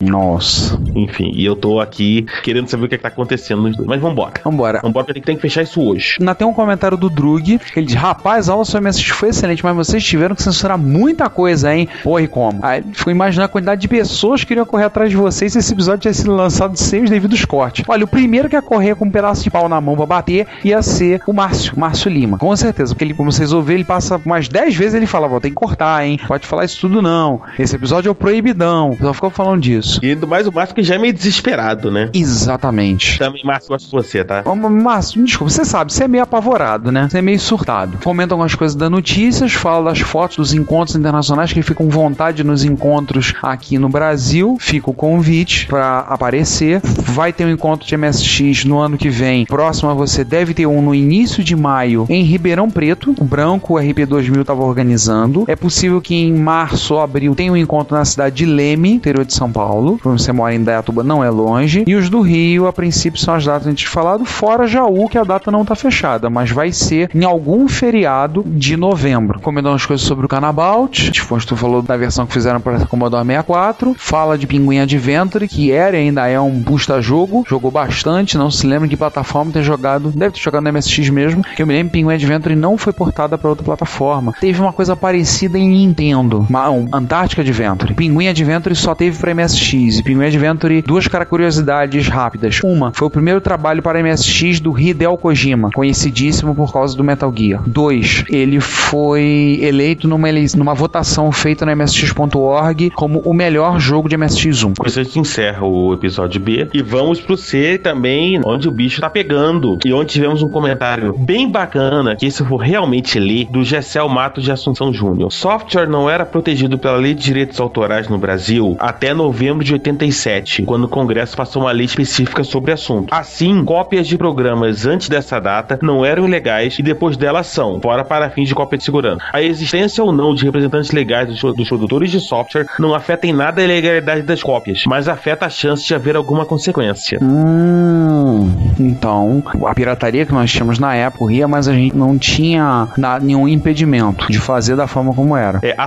[0.00, 0.78] Nossa.
[0.94, 3.88] Enfim, e eu tô aqui querendo saber o que, é que tá acontecendo nos dois.
[3.88, 4.34] Mas vambora.
[4.44, 4.80] Vambora.
[4.82, 6.16] Vambora, porque tem que fechar isso hoje.
[6.20, 9.28] Ainda tem um comentário do Drug, que ele diz: Rapaz, a aula sobre MSX foi
[9.30, 11.88] excelente, mas vocês tiveram que censurar muita coisa, hein?
[12.02, 12.64] Porra, e como?
[12.64, 15.72] Aí ficou imaginando a quantidade de pessoas que iriam correr atrás de vocês se esse
[15.72, 17.84] episódio tivesse sido lançado sem os devidos cortes.
[17.88, 20.46] Olha, o primeiro que ia correr com um pedaço de pau na mão pra bater
[20.64, 22.38] ia ser o Márcio, Márcio Lima.
[22.38, 25.40] Com certeza, porque ele, como vocês ouviram, ele passa umas 10 vezes ele fala: Vou
[25.40, 26.18] tem que cortar, hein?
[26.26, 27.40] Pode falar isso tudo não.
[27.58, 28.96] Esse episódio é o proibidão.
[29.00, 29.85] Só ficou falando disso.
[30.02, 32.10] E do mais o Márcio que já é meio desesperado, né?
[32.12, 33.18] Exatamente.
[33.18, 34.42] Também, Márcio, gosto de você, tá?
[34.44, 37.08] Ô, Márcio, desculpa, você sabe, você é meio apavorado, né?
[37.10, 37.98] Você é meio surtado.
[38.02, 41.88] Comenta algumas coisas das notícias, fala das fotos dos encontros internacionais, que ele fica com
[41.88, 44.56] vontade nos encontros aqui no Brasil.
[44.60, 46.80] Fica o convite pra aparecer.
[46.82, 49.44] Vai ter um encontro de MSX no ano que vem.
[49.46, 53.14] Próximo a você deve ter um no início de maio em Ribeirão Preto.
[53.18, 55.44] O Branco, o RP2000 estava organizando.
[55.46, 59.24] É possível que em março ou abril tenha um encontro na cidade de Leme, interior
[59.24, 59.75] de São Paulo.
[60.02, 61.84] Quando você mora em Dayatuba, não é longe.
[61.86, 65.18] E os do Rio, a princípio, são as datas a gente falado, fora Jaú, que
[65.18, 69.40] a data não tá fechada, mas vai ser em algum feriado de novembro.
[69.40, 73.24] Comentando umas coisas sobre o Canabout, tipo, tu falou da versão que fizeram para Commodore
[73.24, 78.50] 64, fala de Pinguim Adventure, que era e ainda é um busta-jogo, jogou bastante, não
[78.50, 81.66] se lembra de que plataforma ter jogado, deve ter jogado no MSX mesmo, que eu
[81.66, 84.32] me lembro, Pinguim Adventure não foi portada para outra plataforma.
[84.40, 87.94] Teve uma coisa parecida em Nintendo, uma, um, Antártica Adventure.
[87.94, 92.60] Pinguim Adventure só teve para MSX MSX e Penguin Adventure, duas curiosidades rápidas.
[92.62, 97.32] Uma, foi o primeiro trabalho para MSX do Hideo Kojima, conhecidíssimo por causa do Metal
[97.36, 97.62] Gear.
[97.66, 104.16] Dois, ele foi eleito numa, numa votação feita no MSX.org como o melhor jogo de
[104.16, 104.74] MSX1.
[104.78, 108.70] Com isso a gente encerra o episódio B e vamos pro C também, onde o
[108.70, 109.78] bicho tá pegando.
[109.84, 114.08] E onde tivemos um comentário bem bacana, que esse eu vou realmente ler, do Gessel
[114.08, 115.32] Matos de Assunção Júnior.
[115.32, 120.62] Software não era protegido pela Lei de Direitos Autorais no Brasil até novembro de 87,
[120.64, 123.12] quando o Congresso passou uma lei específica sobre o assunto.
[123.14, 128.04] Assim, cópias de programas antes dessa data não eram ilegais e depois dela são, fora
[128.04, 129.22] para fins de cópia de segurança.
[129.32, 133.32] A existência ou não de representantes legais dos, dos produtores de software não afeta em
[133.32, 137.18] nada a legalidade das cópias, mas afeta a chance de haver alguma consequência.
[137.22, 142.88] Hum, então, a pirataria que nós tínhamos na época ria, mas a gente não tinha
[142.96, 145.60] na- nenhum impedimento de fazer da forma como era.
[145.62, 145.74] É,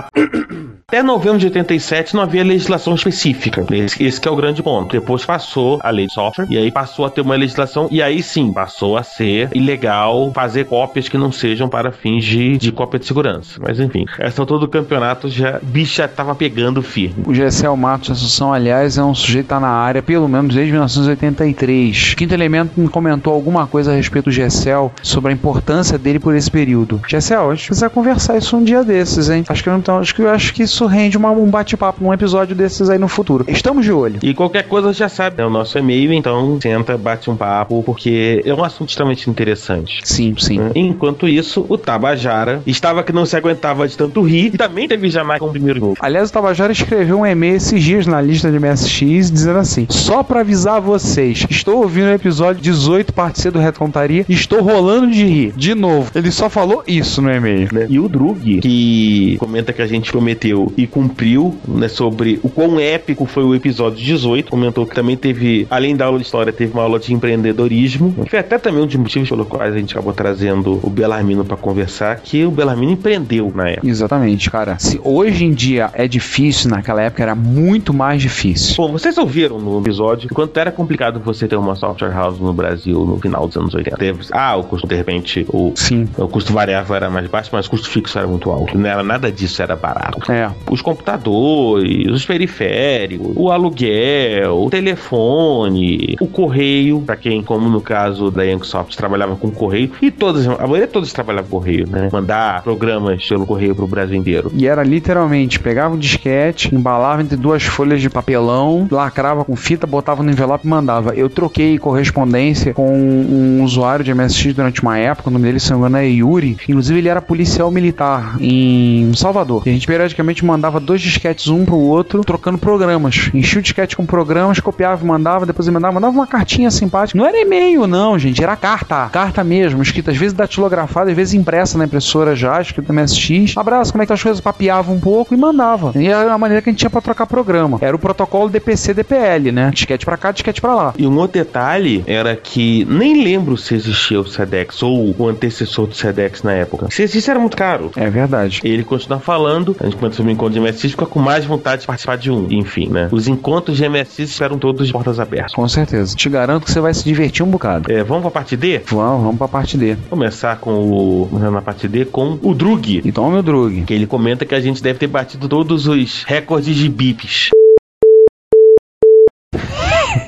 [0.90, 3.59] Até novembro de 87 não havia legislação específica.
[3.70, 4.92] Esse, esse que é o grande ponto.
[4.92, 8.22] Depois passou a lei de software e aí passou a ter uma legislação e aí
[8.22, 12.98] sim passou a ser ilegal fazer cópias que não sejam para fins de, de cópia
[13.00, 13.60] de segurança.
[13.60, 17.24] Mas enfim, essa altura do campeonato já bicho já tava pegando firme.
[17.26, 20.72] O Gessel Matos Assunção, aliás, é um sujeito que tá na área pelo menos desde
[20.72, 22.14] 1983.
[22.14, 26.34] Quinto Elemento me comentou alguma coisa a respeito do Gessel sobre a importância dele por
[26.34, 27.00] esse período.
[27.08, 29.44] Gessel, a gente precisa conversar isso um dia desses, hein?
[29.48, 32.88] Acho que, então, acho que, acho que isso rende uma- um bate-papo num episódio desses
[32.90, 33.44] aí no futuro.
[33.50, 34.18] Estamos de olho.
[34.22, 38.42] E qualquer coisa já sabe, é o nosso e-mail, então senta, bate um papo, porque
[38.44, 40.00] é um assunto extremamente interessante.
[40.04, 40.58] Sim, sim.
[40.74, 45.08] Enquanto isso, o Tabajara estava que não se aguentava de tanto rir e também teve
[45.08, 45.96] Jamaica como primeiro jogo.
[46.00, 50.22] Aliás, o Tabajara escreveu um e-mail esses dias na lista de MSX dizendo assim: Só
[50.22, 55.10] pra avisar vocês, estou ouvindo o episódio 18, parte C do Retontaria, e estou rolando
[55.10, 55.52] de rir.
[55.56, 57.68] De novo, ele só falou isso no e-mail.
[57.72, 57.86] né?
[57.88, 62.78] E o Drug, que comenta que a gente prometeu e cumpriu, né, sobre o quão
[62.78, 66.72] épico foi o episódio 18, comentou que também teve, além da aula de história, teve
[66.72, 69.92] uma aula de empreendedorismo, que foi até também um dos motivos pelos quais a gente
[69.92, 73.86] acabou trazendo o Belarmino pra conversar, que o Belarmino empreendeu na época.
[73.88, 74.78] Exatamente, cara.
[74.78, 78.74] Se hoje em dia é difícil, naquela época era muito mais difícil.
[78.76, 83.04] Bom, vocês ouviram no episódio quanto era complicado você ter uma software house no Brasil
[83.04, 83.96] no final dos anos 80.
[83.96, 86.08] Teve- ah, o custo, de repente, o, Sim.
[86.16, 88.76] o custo variável era mais baixo, mas o custo fixo era muito alto.
[88.76, 90.30] Não era nada disso, era barato.
[90.30, 90.50] É.
[90.70, 98.30] Os computadores, os periféricos, o aluguel, o telefone, o correio, pra quem, como no caso
[98.30, 102.08] da Yanksoft, trabalhava com correio, e todas, a maioria todos trabalhavam com correio, né?
[102.12, 104.50] Mandar programas pelo correio pro Brasil inteiro.
[104.54, 109.86] E era literalmente, pegava um disquete, embalava entre duas folhas de papelão, lacrava com fita,
[109.86, 111.14] botava no envelope e mandava.
[111.14, 115.70] Eu troquei correspondência com um usuário de MSX durante uma época, o nome dele, se
[115.70, 116.56] não me engano, é Yuri.
[116.68, 119.62] Inclusive, ele era policial militar em Salvador.
[119.66, 123.09] E a gente periodicamente mandava dois disquetes um pro outro, trocando programas.
[123.34, 127.18] Enchia o disquete com programas, copiava e mandava, depois emendava, mandava uma cartinha simpática.
[127.18, 129.08] Não era e-mail, não, gente, era carta.
[129.10, 133.56] Carta mesmo, escrita às vezes datilografada, às vezes impressa na impressora já, escrita MSX.
[133.56, 134.40] Abraço, como é que tá as coisas?
[134.40, 135.92] Papeava um pouco e mandava.
[135.94, 137.78] E era a maneira que a gente tinha pra trocar programa.
[137.80, 139.70] Era o protocolo DPC-DPL, né?
[139.72, 140.94] Disquete pra cá, disquete pra lá.
[140.98, 145.86] E um outro detalhe era que nem lembro se existia o SEDEX ou o antecessor
[145.86, 146.88] do SEDEX na época.
[146.90, 147.90] Se existisse, era muito caro.
[147.96, 148.60] É verdade.
[148.64, 151.86] Ele continua falando, a gente sobre o encontro de MSX, fica com mais vontade de
[151.86, 152.46] participar de um.
[152.50, 152.99] Enfim, né?
[153.10, 155.54] Os encontros de MSX esperam todos de portas abertas.
[155.54, 156.14] Com certeza.
[156.14, 157.90] Te garanto que você vai se divertir um bocado.
[157.90, 158.80] É, vamos pra parte D?
[158.86, 159.96] Vamos, vamos pra parte D.
[160.08, 161.38] Começar com o.
[161.38, 163.02] Na parte D com o Drug.
[163.04, 163.82] Então, meu drug.
[163.82, 167.50] Que ele comenta que a gente deve ter batido todos os recordes de bips.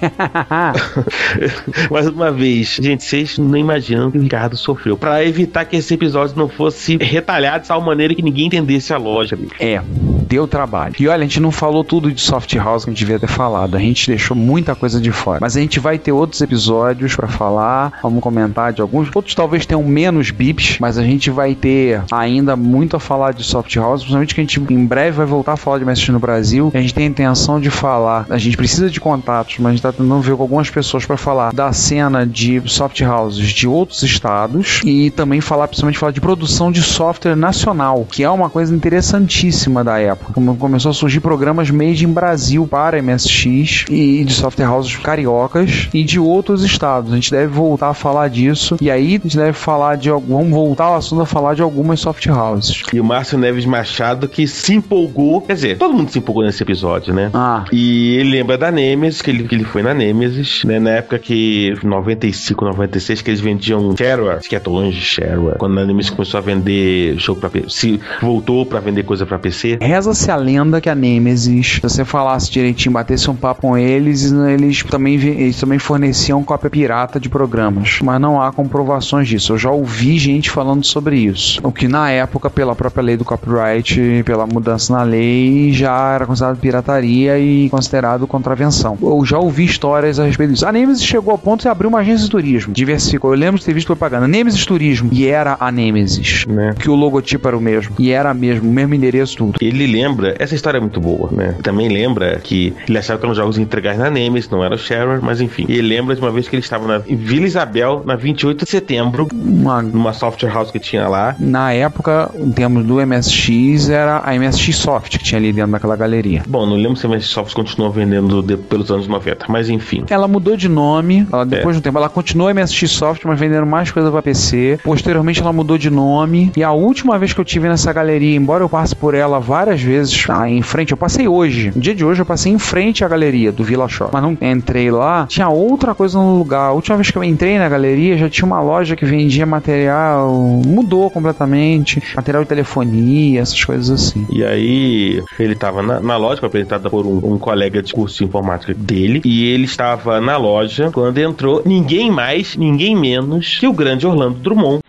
[1.91, 4.97] Mais uma vez, gente, vocês não imaginam que o Ricardo sofreu.
[4.97, 8.99] Pra evitar que esse episódio não fosse retalhado de tal maneira que ninguém entendesse a
[8.99, 9.53] lógica dele.
[9.59, 9.83] É,
[10.23, 10.95] deu trabalho.
[10.99, 13.27] E olha, a gente não falou tudo de soft house que a gente devia ter
[13.27, 13.77] falado.
[13.77, 15.39] A gente deixou muita coisa de fora.
[15.41, 17.93] Mas a gente vai ter outros episódios pra falar.
[18.03, 19.11] Vamos comentar de alguns.
[19.15, 23.43] Outros talvez tenham menos bips, mas a gente vai ter ainda muito a falar de
[23.43, 24.03] soft house.
[24.03, 26.71] Principalmente que a gente em breve vai voltar a falar de MSX no Brasil.
[26.75, 28.27] A gente tem a intenção de falar.
[28.31, 31.17] A gente precisa de contatos, mas a gente tá tentando ver com algumas pessoas pra
[31.17, 36.21] falar da cena de soft houses de outros estados e também falar, principalmente falar de
[36.21, 40.12] produção de software nacional, que é uma coisa interessantíssima da época.
[40.17, 45.89] Como começou a surgir programas made em Brasil para MSX e de software houses cariocas
[45.93, 47.13] e de outros estados.
[47.13, 50.37] A gente deve voltar a falar disso e aí a gente deve falar de algum,
[50.39, 52.83] vamos voltar ao assunto a falar de algumas soft houses.
[52.93, 55.41] E o Márcio Neves Machado que se empolgou.
[55.43, 57.31] Quer dizer, todo mundo se empolgou nesse episódio, né?
[57.35, 60.79] Ah, E ele lembra da Nemesis, que ele, que ele foi na Nemesis, né?
[60.79, 65.59] Na época que, 95, 96, que eles vendiam shareware, que é longe shareware.
[65.59, 69.39] Quando a Nemesis começou a vender jogo pra PC, se voltou pra vender coisa pra
[69.39, 69.79] PC.
[70.03, 74.33] Reza-se a lenda que a Nemesis, se você falasse direitinho, batesse um papo com eles,
[74.33, 78.01] eles também, eles também forneciam cópia pirata de programas.
[78.03, 79.53] Mas não há comprovações disso.
[79.53, 81.61] Eu já ouvi gente falando sobre isso.
[81.63, 86.27] O que na época, pela própria lei do copyright, pela mudança na lei, já era
[86.27, 88.99] considerado pirataria e considerado contravenção.
[89.01, 90.67] Eu já ouvi histórias a respeito disso.
[90.67, 92.75] A Nemesis chegou ao ponto de abrir uma agência de turismo.
[92.75, 93.33] Diversificou.
[93.33, 94.27] Eu lembro de ter visto propaganda.
[94.27, 95.11] Nemesis Turismo.
[95.13, 96.45] E era a Nemesis.
[96.47, 96.75] Né?
[96.77, 97.95] Que o logotipo era o mesmo.
[98.01, 99.59] E era mesmo, o mesmo endereço, tudo.
[99.61, 101.55] Ele lembra, essa história é muito boa, né?
[101.63, 105.21] Também lembra que ele achava que eram jogos entregados na Nemesis, não era o Shareware,
[105.23, 105.67] mas enfim.
[105.69, 108.71] Ele lembra de uma vez que ele estava na em Vila Isabel, na 28 de
[108.71, 111.35] setembro, Uma- numa software house que tinha lá.
[111.39, 115.97] na época, em termos do MSX, era a MSX Soft que tinha ali dentro daquela
[115.97, 116.43] galeria.
[116.47, 120.05] Bom, não lembro se a Microsoft continuou vendendo de- pelos anos 90, mas enfim.
[120.09, 121.47] Ela mudou de nome, ela, É.
[121.47, 124.79] depois de um tempo, ela continuou MSX Soft, mas vendendo mais coisa pra PC.
[124.83, 126.53] Posteriormente, ela mudou de nome.
[126.57, 129.82] E a última vez que eu tive nessa galeria, embora eu passe por ela várias
[129.83, 131.73] vezes, ah, em frente, eu passei hoje.
[131.75, 134.11] No dia de hoje, eu passei em frente à galeria do Villa Shop.
[134.13, 136.69] Mas não entrei lá, tinha outra coisa no lugar.
[136.69, 140.31] A última vez que eu entrei na galeria, já tinha uma loja que vendia material,
[140.33, 142.03] mudou completamente.
[142.15, 144.27] Material de telefonia, essas coisas assim.
[144.31, 148.25] E aí, ele estava na, na loja, apresentada por um, um colega de curso de
[148.25, 153.73] informática dele, e ele estava na loja quando entrou ninguém mais, ninguém menos que o
[153.73, 154.83] grande Orlando Drummond.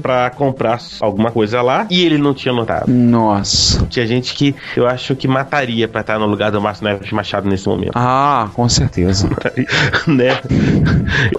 [0.00, 2.90] Pra comprar alguma coisa lá e ele não tinha notado.
[2.90, 3.86] Nossa.
[3.86, 7.48] Tinha gente que eu acho que mataria pra estar no lugar do Márcio Neves Machado
[7.48, 7.92] nesse momento.
[7.94, 9.28] Ah, com certeza.
[10.06, 10.40] né?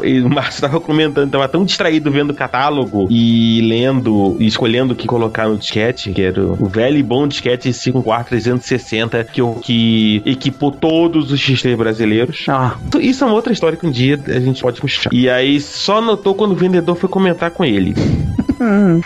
[0.03, 4.93] E o Márcio tava comentando, tava tão distraído vendo o catálogo e lendo e escolhendo
[4.93, 9.41] o que colocar no disquete, que era o velho e bom disquete 54 360, que,
[9.41, 12.45] o que equipou todos os XT brasileiros.
[12.47, 15.13] Ah, Isso é uma outra história que um dia a gente pode puxar.
[15.13, 17.93] E aí só notou quando o vendedor foi comentar com ele.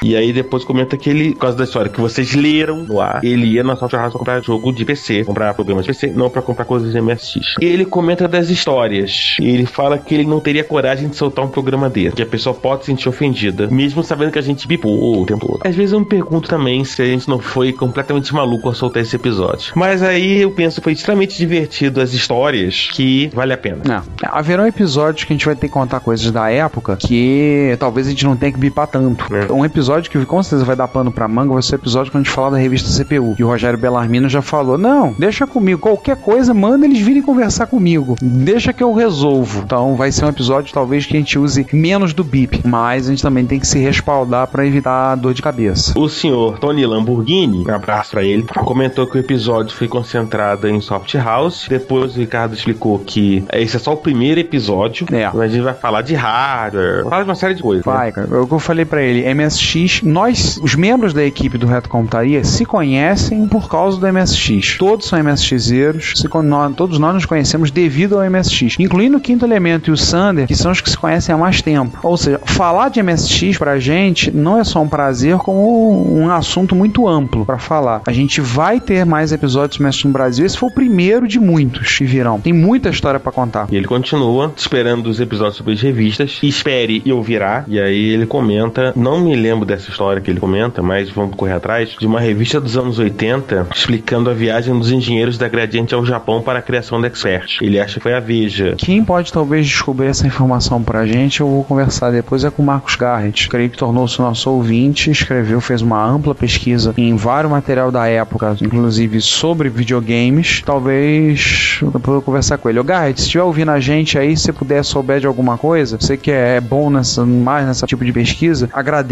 [0.03, 3.23] E aí depois comenta que ele, por causa da história que vocês leram no ar,
[3.23, 6.29] ele ia na Software House pra comprar jogo de PC, comprar programas de PC, não
[6.29, 7.55] pra comprar coisas de MSX.
[7.61, 9.35] E ele comenta das histórias.
[9.39, 12.25] E ele fala que ele não teria coragem de soltar um programa dele, que a
[12.25, 15.61] pessoa pode se sentir ofendida, mesmo sabendo que a gente bipou o tempo todo.
[15.63, 19.01] Às vezes eu me pergunto também se a gente não foi completamente maluco ao soltar
[19.01, 19.73] esse episódio.
[19.75, 23.81] Mas aí eu penso que foi extremamente divertido as histórias que vale a pena.
[23.85, 24.03] Não.
[24.23, 28.09] Haverão episódios que a gente vai ter que contar coisas da época que talvez a
[28.09, 29.25] gente não tenha que bipar tanto.
[29.35, 29.44] É.
[29.51, 32.21] Um episódio que com certeza vai dar pano pra manga vai ser o episódio quando
[32.21, 33.35] a gente falar da revista CPU.
[33.37, 35.79] E o Rogério Bellarmino já falou: não, deixa comigo.
[35.79, 38.15] Qualquer coisa, manda eles virem conversar comigo.
[38.21, 39.61] Deixa que eu resolvo.
[39.65, 42.61] Então vai ser um episódio talvez que a gente use menos do bip.
[42.65, 45.97] Mas a gente também tem que se respaldar pra evitar dor de cabeça.
[45.97, 50.79] O senhor Tony Lamborghini, um abraço pra ele, comentou que o episódio foi concentrado em
[50.81, 51.67] Soft House.
[51.69, 55.07] Depois o Ricardo explicou que esse é só o primeiro episódio.
[55.11, 55.25] É.
[55.27, 57.85] Mas a gente vai falar de hardware, vai falar de uma série de coisas.
[57.85, 57.91] né?
[57.93, 58.27] Vai, cara.
[58.31, 61.89] É o que eu falei pra ele, MSX, nós, os membros da equipe do Reto
[61.89, 64.77] Computaria, se conhecem por causa do MSX.
[64.77, 66.27] Todos são MSXeiros, se
[66.75, 70.55] todos nós nos conhecemos devido ao MSX, incluindo o Quinto Elemento e o Sander, que
[70.55, 71.99] são os que se conhecem há mais tempo.
[72.03, 76.75] Ou seja, falar de MSX pra gente não é só um prazer, como um assunto
[76.75, 78.01] muito amplo pra falar.
[78.05, 81.39] A gente vai ter mais episódios de MSX no Brasil, esse foi o primeiro de
[81.39, 82.39] muitos que virão.
[82.39, 83.67] Tem muita história pra contar.
[83.71, 86.39] E ele continua esperando os episódios sobre as revistas.
[86.41, 87.63] Espere e ouvirá.
[87.67, 91.53] E aí ele comenta, não me lembro dessa história que ele comenta, mas vamos correr
[91.53, 96.05] atrás, de uma revista dos anos 80 explicando a viagem dos engenheiros da Gradiente ao
[96.05, 97.61] Japão para a criação da Expert.
[97.61, 98.75] Ele acha que foi a Veja.
[98.77, 102.65] Quem pode talvez descobrir essa informação pra gente, eu vou conversar depois, é com o
[102.65, 103.49] Marcos Garrett.
[103.49, 108.55] Creio que tornou-se nosso ouvinte, escreveu, fez uma ampla pesquisa em vários material da época,
[108.61, 110.61] inclusive sobre videogames.
[110.65, 112.79] Talvez eu conversar com ele.
[112.79, 116.17] Ô Garrett, se estiver ouvindo a gente aí, se puder souber de alguma coisa, você
[116.17, 119.04] que é bom nessa, mais nessa tipo de pesquisa, agradeço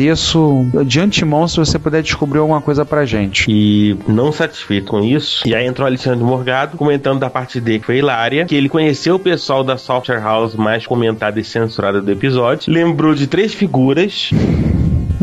[0.86, 3.46] de antemão se você puder descobrir alguma coisa pra gente.
[3.50, 7.86] E não satisfeito com isso, e aí entrou Alexandre Morgado comentando da parte dele que
[7.86, 12.12] foi hilária, que ele conheceu o pessoal da Software House mais comentada e censurada do
[12.12, 14.32] episódio, lembrou de três figuras.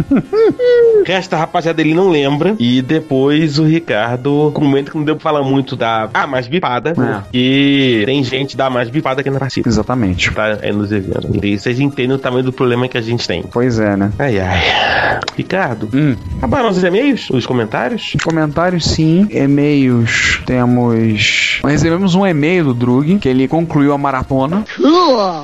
[1.30, 2.55] Da rapaziada ele não lembra.
[2.59, 6.90] E depois o Ricardo comenta que não deu pra falar muito da A mais bipada.
[6.96, 7.22] É.
[7.36, 9.68] E tem gente da mais bipada aqui na partida.
[9.68, 10.30] Exatamente.
[10.32, 11.28] Tá aí nos eventos.
[11.42, 13.42] E vocês entendem o tamanho do problema que a gente tem.
[13.42, 14.12] Pois é, né?
[14.18, 15.20] Ai, ai.
[15.36, 16.16] Ricardo, Hum.
[16.38, 17.28] acabaram os e-mails?
[17.30, 18.12] Os comentários?
[18.24, 21.61] Comentários sim, e-mails temos.
[21.64, 24.64] Recebemos um e-mail do Drug, que ele concluiu a maratona.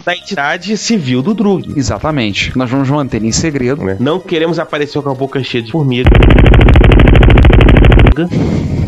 [0.05, 1.73] Da entidade civil do Drug.
[1.77, 2.57] Exatamente.
[2.57, 3.83] Nós vamos manter em segredo.
[3.85, 3.97] né?
[3.99, 6.11] Não queremos aparecer com a boca cheia de formiga.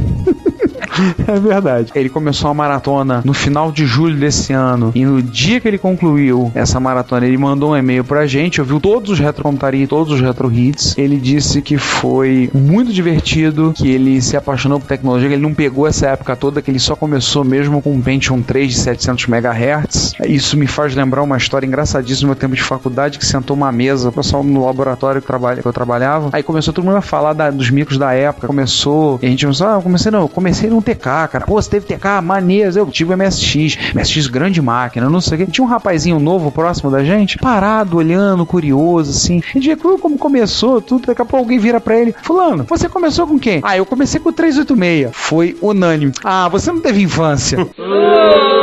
[1.28, 1.93] É verdade.
[1.95, 4.93] Ele começou a maratona no final de julho desse ano.
[4.95, 8.80] E no dia que ele concluiu essa maratona, ele mandou um e-mail pra gente, ouviu
[8.80, 10.97] todos os retrocomputaria, todos os retro hits.
[10.97, 15.55] Ele disse que foi muito divertido, que ele se apaixonou por tecnologia, que ele não
[15.55, 19.26] pegou essa época toda, que ele só começou mesmo com um Pentium 3 de 700
[19.28, 20.14] MHz.
[20.26, 23.70] Isso me faz lembrar uma história engraçadíssima no meu tempo de faculdade, que sentou uma
[23.70, 25.28] mesa, o pessoal no laboratório que,
[25.66, 26.30] eu trabalhava.
[26.32, 28.47] Aí começou todo mundo a falar da- dos micros da época.
[28.47, 31.41] Começou, e a gente começou, ah, eu comecei não, eu comecei num TK, cara.
[31.47, 32.78] Pô, você teve TK, maneiro.
[32.78, 35.51] Eu tive MSX, MSX grande máquina, não sei o quê.
[35.51, 39.43] Tinha um rapazinho novo próximo da gente, parado, olhando, curioso, assim.
[39.55, 41.07] Gente vê como começou, tudo.
[41.07, 43.61] Daqui a pouco alguém vira pra ele, fulano, você começou com quem?
[43.62, 45.11] Ah, eu comecei com o 386.
[45.12, 46.12] Foi unânime.
[46.24, 47.59] Ah, você não teve infância.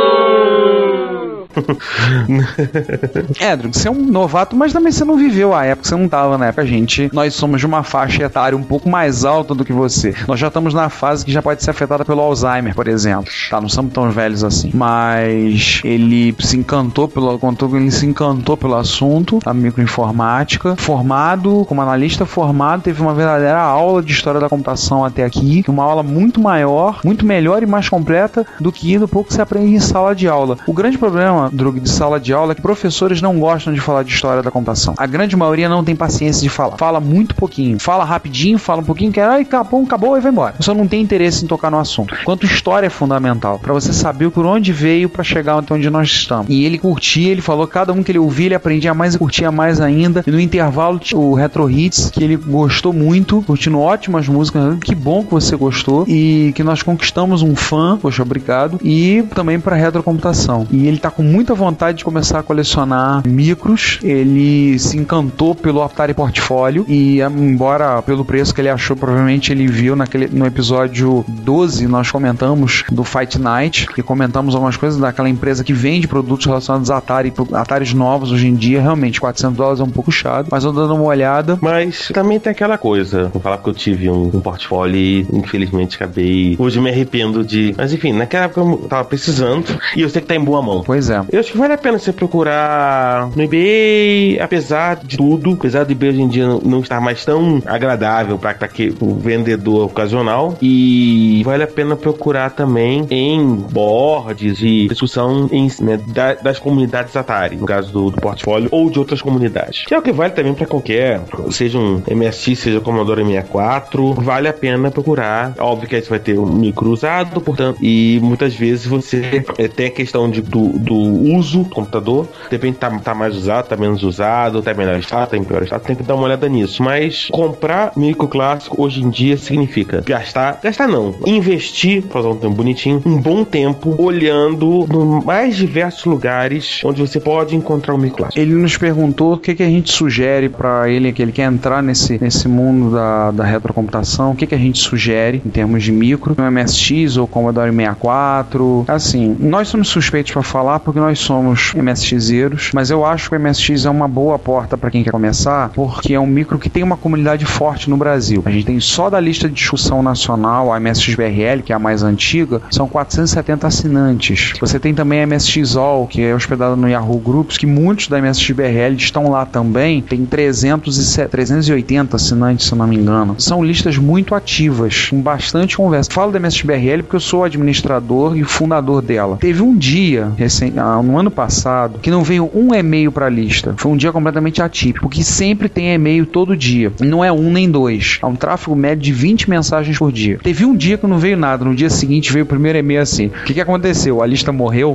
[3.56, 6.38] Drew, você é um novato, mas também você não viveu a época, você não tava
[6.38, 6.62] na época.
[6.62, 10.14] A gente, nós somos de uma faixa etária um pouco mais alta do que você.
[10.26, 13.30] Nós já estamos na fase que já pode ser afetada pelo Alzheimer, por exemplo.
[13.50, 14.70] Tá, não somos tão velhos assim.
[14.74, 17.38] Mas ele se encantou pelo,
[17.74, 24.02] ele se encantou pelo assunto, a microinformática, formado, como analista formado, teve uma verdadeira aula
[24.02, 28.46] de história da computação até aqui, uma aula muito maior, muito melhor e mais completa
[28.60, 30.58] do que do pouco que você aprende em sala de aula.
[30.66, 34.02] O grande problema, Drug, de sala de aula é que professores não gostam de falar
[34.02, 34.94] de história da computação.
[34.96, 36.76] A grande maioria não tem paciência de falar.
[36.76, 37.78] Fala muito pouquinho.
[37.78, 40.54] Fala rapidinho, fala um pouquinho, que ai, acabou, acabou e vai embora.
[40.60, 42.14] Só não tem interesse em tocar no assunto.
[42.20, 46.08] Enquanto história é fundamental, para você saber por onde veio para chegar até onde nós
[46.08, 46.46] estamos.
[46.48, 49.50] E ele curtia, ele falou cada um que ele ouvia, ele aprendia mais e curtia
[49.50, 50.22] mais ainda.
[50.26, 54.78] E no intervalo, o Retro Hits, que ele gostou muito, curtindo ótimas músicas.
[54.80, 58.78] Que bom que você gostou e que nós conquistamos um fã, poxa, obrigado.
[58.82, 60.66] E também para retrocomputação.
[60.70, 63.98] E ele tá com muita vontade de começar a colecionar micros.
[64.02, 69.66] Ele se encantou pelo Atari Portfólio e embora pelo preço que ele achou, provavelmente ele
[69.66, 75.28] viu naquele no episódio 12 nós comentamos do Fight Night e comentamos algumas coisas daquela
[75.28, 79.80] empresa que vende produtos relacionados a Atari, Ataris novos hoje em dia, realmente 400 dólares
[79.80, 81.58] é um pouco chato, mas eu dando uma olhada.
[81.60, 85.96] Mas também tem aquela coisa, vou falar porque eu tive um, um portfólio e infelizmente
[85.96, 90.22] acabei, hoje me arrependo de, mas enfim, naquela época eu tava precisando e eu sei
[90.22, 90.82] que tá em boa mão.
[90.82, 91.15] Pois é.
[91.32, 95.92] Eu acho que vale a pena você procurar no eBay, apesar de tudo, apesar do
[95.92, 98.56] eBay hoje em dia não estar mais tão agradável para
[99.00, 105.98] o vendedor ocasional, e vale a pena procurar também em boards e discussão em, né,
[106.06, 109.84] da- das comunidades Atari, no caso do, do portfólio, ou de outras comunidades.
[109.86, 114.48] Que é o que vale também para qualquer, seja um MSX, seja Commodore 64, vale
[114.48, 115.54] a pena procurar.
[115.58, 119.68] Óbvio que aí você vai ter um micro usado, portanto, e muitas vezes você é,
[119.68, 123.76] tem a questão de, do, do uso do computador, depende tá, tá mais usado, tá
[123.76, 126.82] menos usado, tá melhor estado, tá em pior estado, tem que dar uma olhada nisso.
[126.82, 132.56] Mas comprar micro clássico hoje em dia significa gastar, gastar não, investir, usar um termo
[132.56, 138.18] bonitinho, um bom tempo olhando no mais diversos lugares onde você pode encontrar o micro
[138.18, 138.40] clássico.
[138.40, 141.82] Ele nos perguntou o que, que a gente sugere para ele, que ele quer entrar
[141.82, 145.92] nesse, nesse mundo da, da retrocomputação, o que, que a gente sugere em termos de
[145.92, 148.84] micro, um MSX ou Commodore 64.
[148.88, 153.40] Assim, nós somos suspeitos para falar porque nós somos MSXeiros, mas eu acho que o
[153.40, 156.82] MSX é uma boa porta para quem quer começar, porque é um micro que tem
[156.82, 158.42] uma comunidade forte no Brasil.
[158.44, 162.02] A gente tem só da lista de discussão nacional, a MSXBRL, que é a mais
[162.02, 164.52] antiga, são 470 assinantes.
[164.60, 168.94] Você tem também a MSXOL, que é hospedada no Yahoo Groups, que muitos da MSXBRL
[168.96, 170.00] estão lá também.
[170.02, 173.34] Tem 300 e se- 380 assinantes, se não me engano.
[173.38, 176.10] São listas muito ativas, com bastante conversa.
[176.10, 179.36] Falo da MSXBRL porque eu sou administrador e fundador dela.
[179.38, 180.30] Teve um dia,
[180.76, 183.74] ah, no ano passado, que não veio um e-mail para a lista.
[183.76, 186.92] Foi um dia completamente atípico, porque sempre tem e-mail todo dia.
[187.00, 188.18] Não é um nem dois.
[188.22, 190.38] Há um tráfego médio de 20 mensagens por dia.
[190.42, 191.64] Teve um dia que não veio nada.
[191.64, 193.26] No dia seguinte veio o primeiro e-mail assim.
[193.26, 194.22] O que, que aconteceu?
[194.22, 194.94] A lista morreu?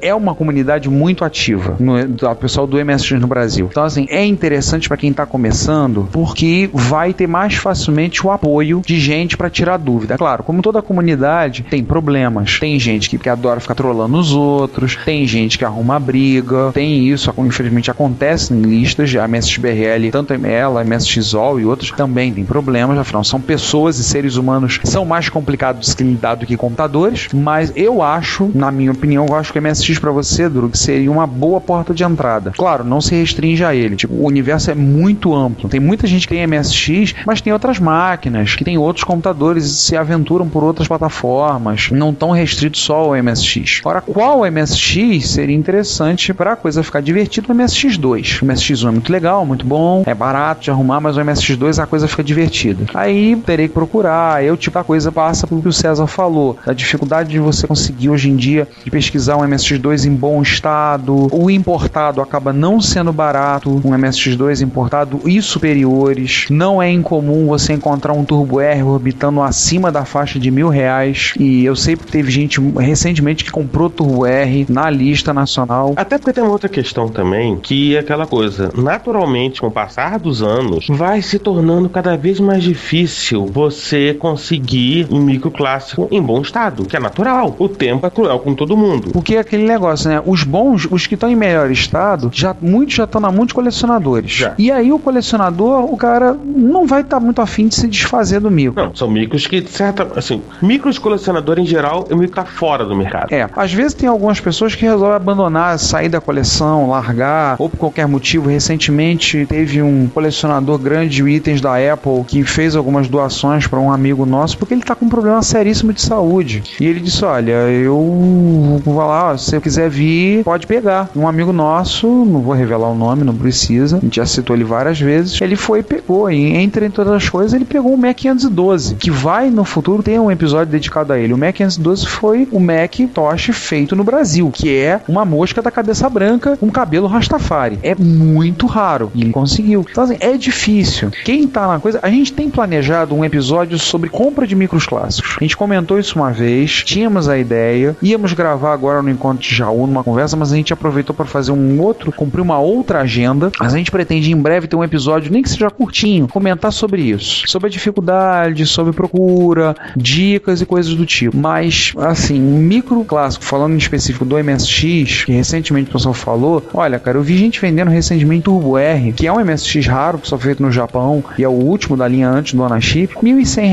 [0.00, 3.68] É uma comunidade muito ativa, no, do pessoal do MSX no Brasil.
[3.70, 8.82] Então, assim, é interessante para quem tá começando, porque vai ter mais facilmente o apoio
[8.84, 10.16] de gente para tirar dúvida.
[10.16, 12.58] Claro, como toda comunidade, tem problemas.
[12.58, 17.08] Tem gente que, que adora ficar trolando os outros, tem gente que arruma briga, tem
[17.08, 22.44] isso, infelizmente acontece em listas, a MSXBRL, tanto ela, a MSXOL e outros também tem
[22.44, 27.28] problemas, afinal, são pessoas e seres humanos são mais complicados de lidar do que computadores,
[27.32, 30.76] mas eu acho, na minha opinião, eu acho que o MSX MSX para você, Drug,
[30.78, 32.52] seria uma boa porta de entrada.
[32.56, 33.96] Claro, não se restringe a ele.
[33.96, 35.68] Tipo, o universo é muito amplo.
[35.68, 39.76] Tem muita gente que tem MSX, mas tem outras máquinas, que tem outros computadores e
[39.76, 41.90] se aventuram por outras plataformas.
[41.90, 43.80] Não tão restrito só ao MSX.
[43.84, 47.52] Ora, qual MSX seria interessante para a coisa ficar divertida?
[47.52, 48.42] O MSX2.
[48.42, 51.86] O MSX1 é muito legal, muito bom, é barato de arrumar, mas o MSX2 a
[51.86, 52.86] coisa fica divertida.
[52.94, 56.72] Aí terei que procurar, eu tipo a coisa passa pelo que o César falou, a
[56.72, 59.44] dificuldade de você conseguir hoje em dia de pesquisar um
[59.78, 66.46] MSX2 em bom estado, o importado acaba não sendo barato, um MSX2 importado e superiores.
[66.50, 71.32] Não é incomum você encontrar um Turbo R orbitando acima da faixa de mil reais.
[71.38, 75.94] E eu sei que teve gente recentemente que comprou Turbo R na lista nacional.
[75.96, 80.18] Até porque tem uma outra questão também, que é aquela coisa, naturalmente, com o passar
[80.18, 86.20] dos anos, vai se tornando cada vez mais difícil você conseguir um micro clássico em
[86.20, 87.54] bom estado, que é natural.
[87.58, 89.10] O tempo é cruel com todo mundo.
[89.12, 90.22] Porque é aquele negócio, né?
[90.24, 93.54] Os bons, os que estão em melhor estado, já muitos já estão na mão de
[93.54, 94.30] colecionadores.
[94.30, 94.54] Já.
[94.58, 98.50] E aí o colecionador, o cara não vai estar muito afim de se desfazer do
[98.50, 98.82] micro.
[98.82, 100.06] Não, são micros que, certa.
[100.16, 103.32] Assim, micros colecionador em geral, o micro tá fora do mercado.
[103.32, 107.76] É, às vezes tem algumas pessoas que resolvem abandonar, sair da coleção, largar, ou por
[107.76, 108.48] qualquer motivo.
[108.48, 113.92] Recentemente teve um colecionador grande de itens da Apple que fez algumas doações para um
[113.92, 116.62] amigo nosso porque ele tá com um problema seríssimo de saúde.
[116.80, 121.10] E ele disse: Olha, eu vou lá, você quiser vir, pode pegar.
[121.14, 124.64] Um amigo nosso, não vou revelar o nome, não precisa, a gente já citou ele
[124.64, 125.40] várias vezes.
[125.40, 129.10] Ele foi e pegou, e entre todas as coisas, ele pegou o Mac 512, que
[129.10, 131.32] vai no futuro ter um episódio dedicado a ele.
[131.32, 136.08] O Mac 512 foi o Macintosh feito no Brasil, que é uma mosca da cabeça
[136.08, 137.78] branca com cabelo rastafari.
[137.82, 139.84] É muito raro e ele conseguiu.
[139.88, 141.10] Então, assim, é difícil.
[141.24, 145.36] Quem tá na coisa, a gente tem planejado um episódio sobre compra de micros clássicos.
[145.40, 149.54] A gente comentou isso uma vez, tínhamos a ideia, íamos gravar agora no Encontro de
[149.54, 153.50] Jaú, numa conversa, mas a gente aproveitou para fazer um outro, cumprir uma outra agenda.
[153.58, 157.02] Mas a gente pretende em breve ter um episódio, nem que seja curtinho, comentar sobre
[157.02, 157.48] isso.
[157.48, 161.36] Sobre a dificuldade, sobre procura, dicas e coisas do tipo.
[161.36, 166.62] Mas, assim, um micro clássico, falando em específico do MSX, que recentemente o pessoal falou,
[166.74, 170.28] olha, cara, eu vi gente vendendo recentemente Turbo R, que é um MSX raro, que
[170.28, 173.22] só foi feito no Japão, e é o último da linha antes do Anachip, R$
[173.22, 173.68] 1.100,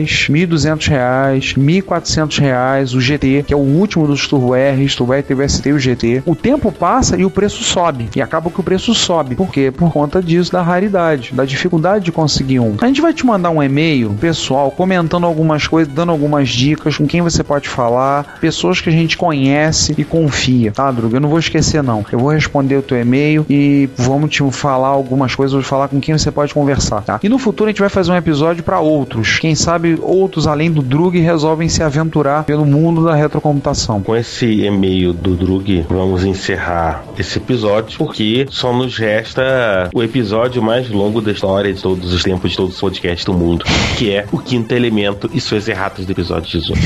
[0.00, 5.17] R$ 1.200, 1.400 reais, o GT, que é o último dos Turbo R, Turbo R
[5.22, 6.22] teve o ST e o GT.
[6.26, 9.34] O tempo passa e o preço sobe, e acaba que o preço sobe.
[9.34, 9.70] Por quê?
[9.70, 12.76] Por conta disso, da raridade, da dificuldade de conseguir um.
[12.80, 17.06] A gente vai te mandar um e-mail pessoal comentando algumas coisas, dando algumas dicas com
[17.06, 21.16] quem você pode falar, pessoas que a gente conhece e confia, tá, Druga?
[21.16, 22.04] Eu não vou esquecer, não.
[22.10, 26.00] Eu vou responder o teu e-mail e vamos te falar algumas coisas, vou falar com
[26.00, 27.20] quem você pode conversar, tá?
[27.22, 29.38] E no futuro a gente vai fazer um episódio para outros.
[29.38, 34.00] Quem sabe outros além do Drug resolvem se aventurar pelo mundo da retrocomputação.
[34.02, 40.62] Com esse e-mail do Drug, vamos encerrar esse episódio, porque só nos resta o episódio
[40.62, 43.64] mais longo da história de todos os tempos de todos os podcasts do mundo,
[43.96, 46.78] que é o Quinto Elemento e suas erratas do episódio 18.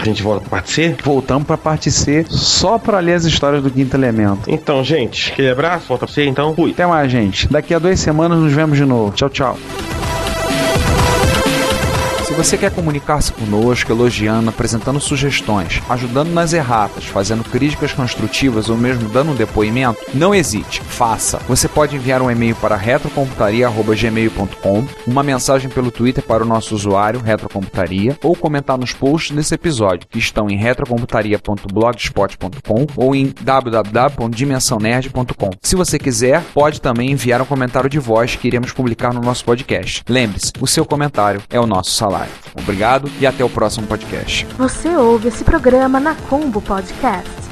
[0.00, 0.96] A gente volta pra parte C?
[1.02, 4.50] Voltamos pra parte C só pra ler as histórias do Quinto Elemento.
[4.50, 6.72] Então, gente, aquele abraço, volta pra C, então fui.
[6.72, 7.46] Até mais, gente.
[7.48, 9.12] Daqui a duas semanas nos vemos de novo.
[9.12, 9.58] Tchau, tchau.
[12.32, 18.76] Se você quer comunicar-se conosco, elogiando, apresentando sugestões, ajudando nas erratas, fazendo críticas construtivas ou
[18.76, 21.36] mesmo dando um depoimento, não hesite, faça.
[21.46, 27.20] Você pode enviar um e-mail para retrocomputaria.gmail.com, uma mensagem pelo Twitter para o nosso usuário,
[27.20, 35.50] Retrocomputaria, ou comentar nos posts desse episódio, que estão em retrocomputaria.blogspot.com ou em www.dimensãonerd.com.
[35.60, 39.44] Se você quiser, pode também enviar um comentário de voz que iremos publicar no nosso
[39.44, 40.02] podcast.
[40.08, 42.21] Lembre-se, o seu comentário é o nosso salário.
[42.54, 44.46] Obrigado e até o próximo podcast.
[44.56, 47.51] Você ouve esse programa na Combo Podcast.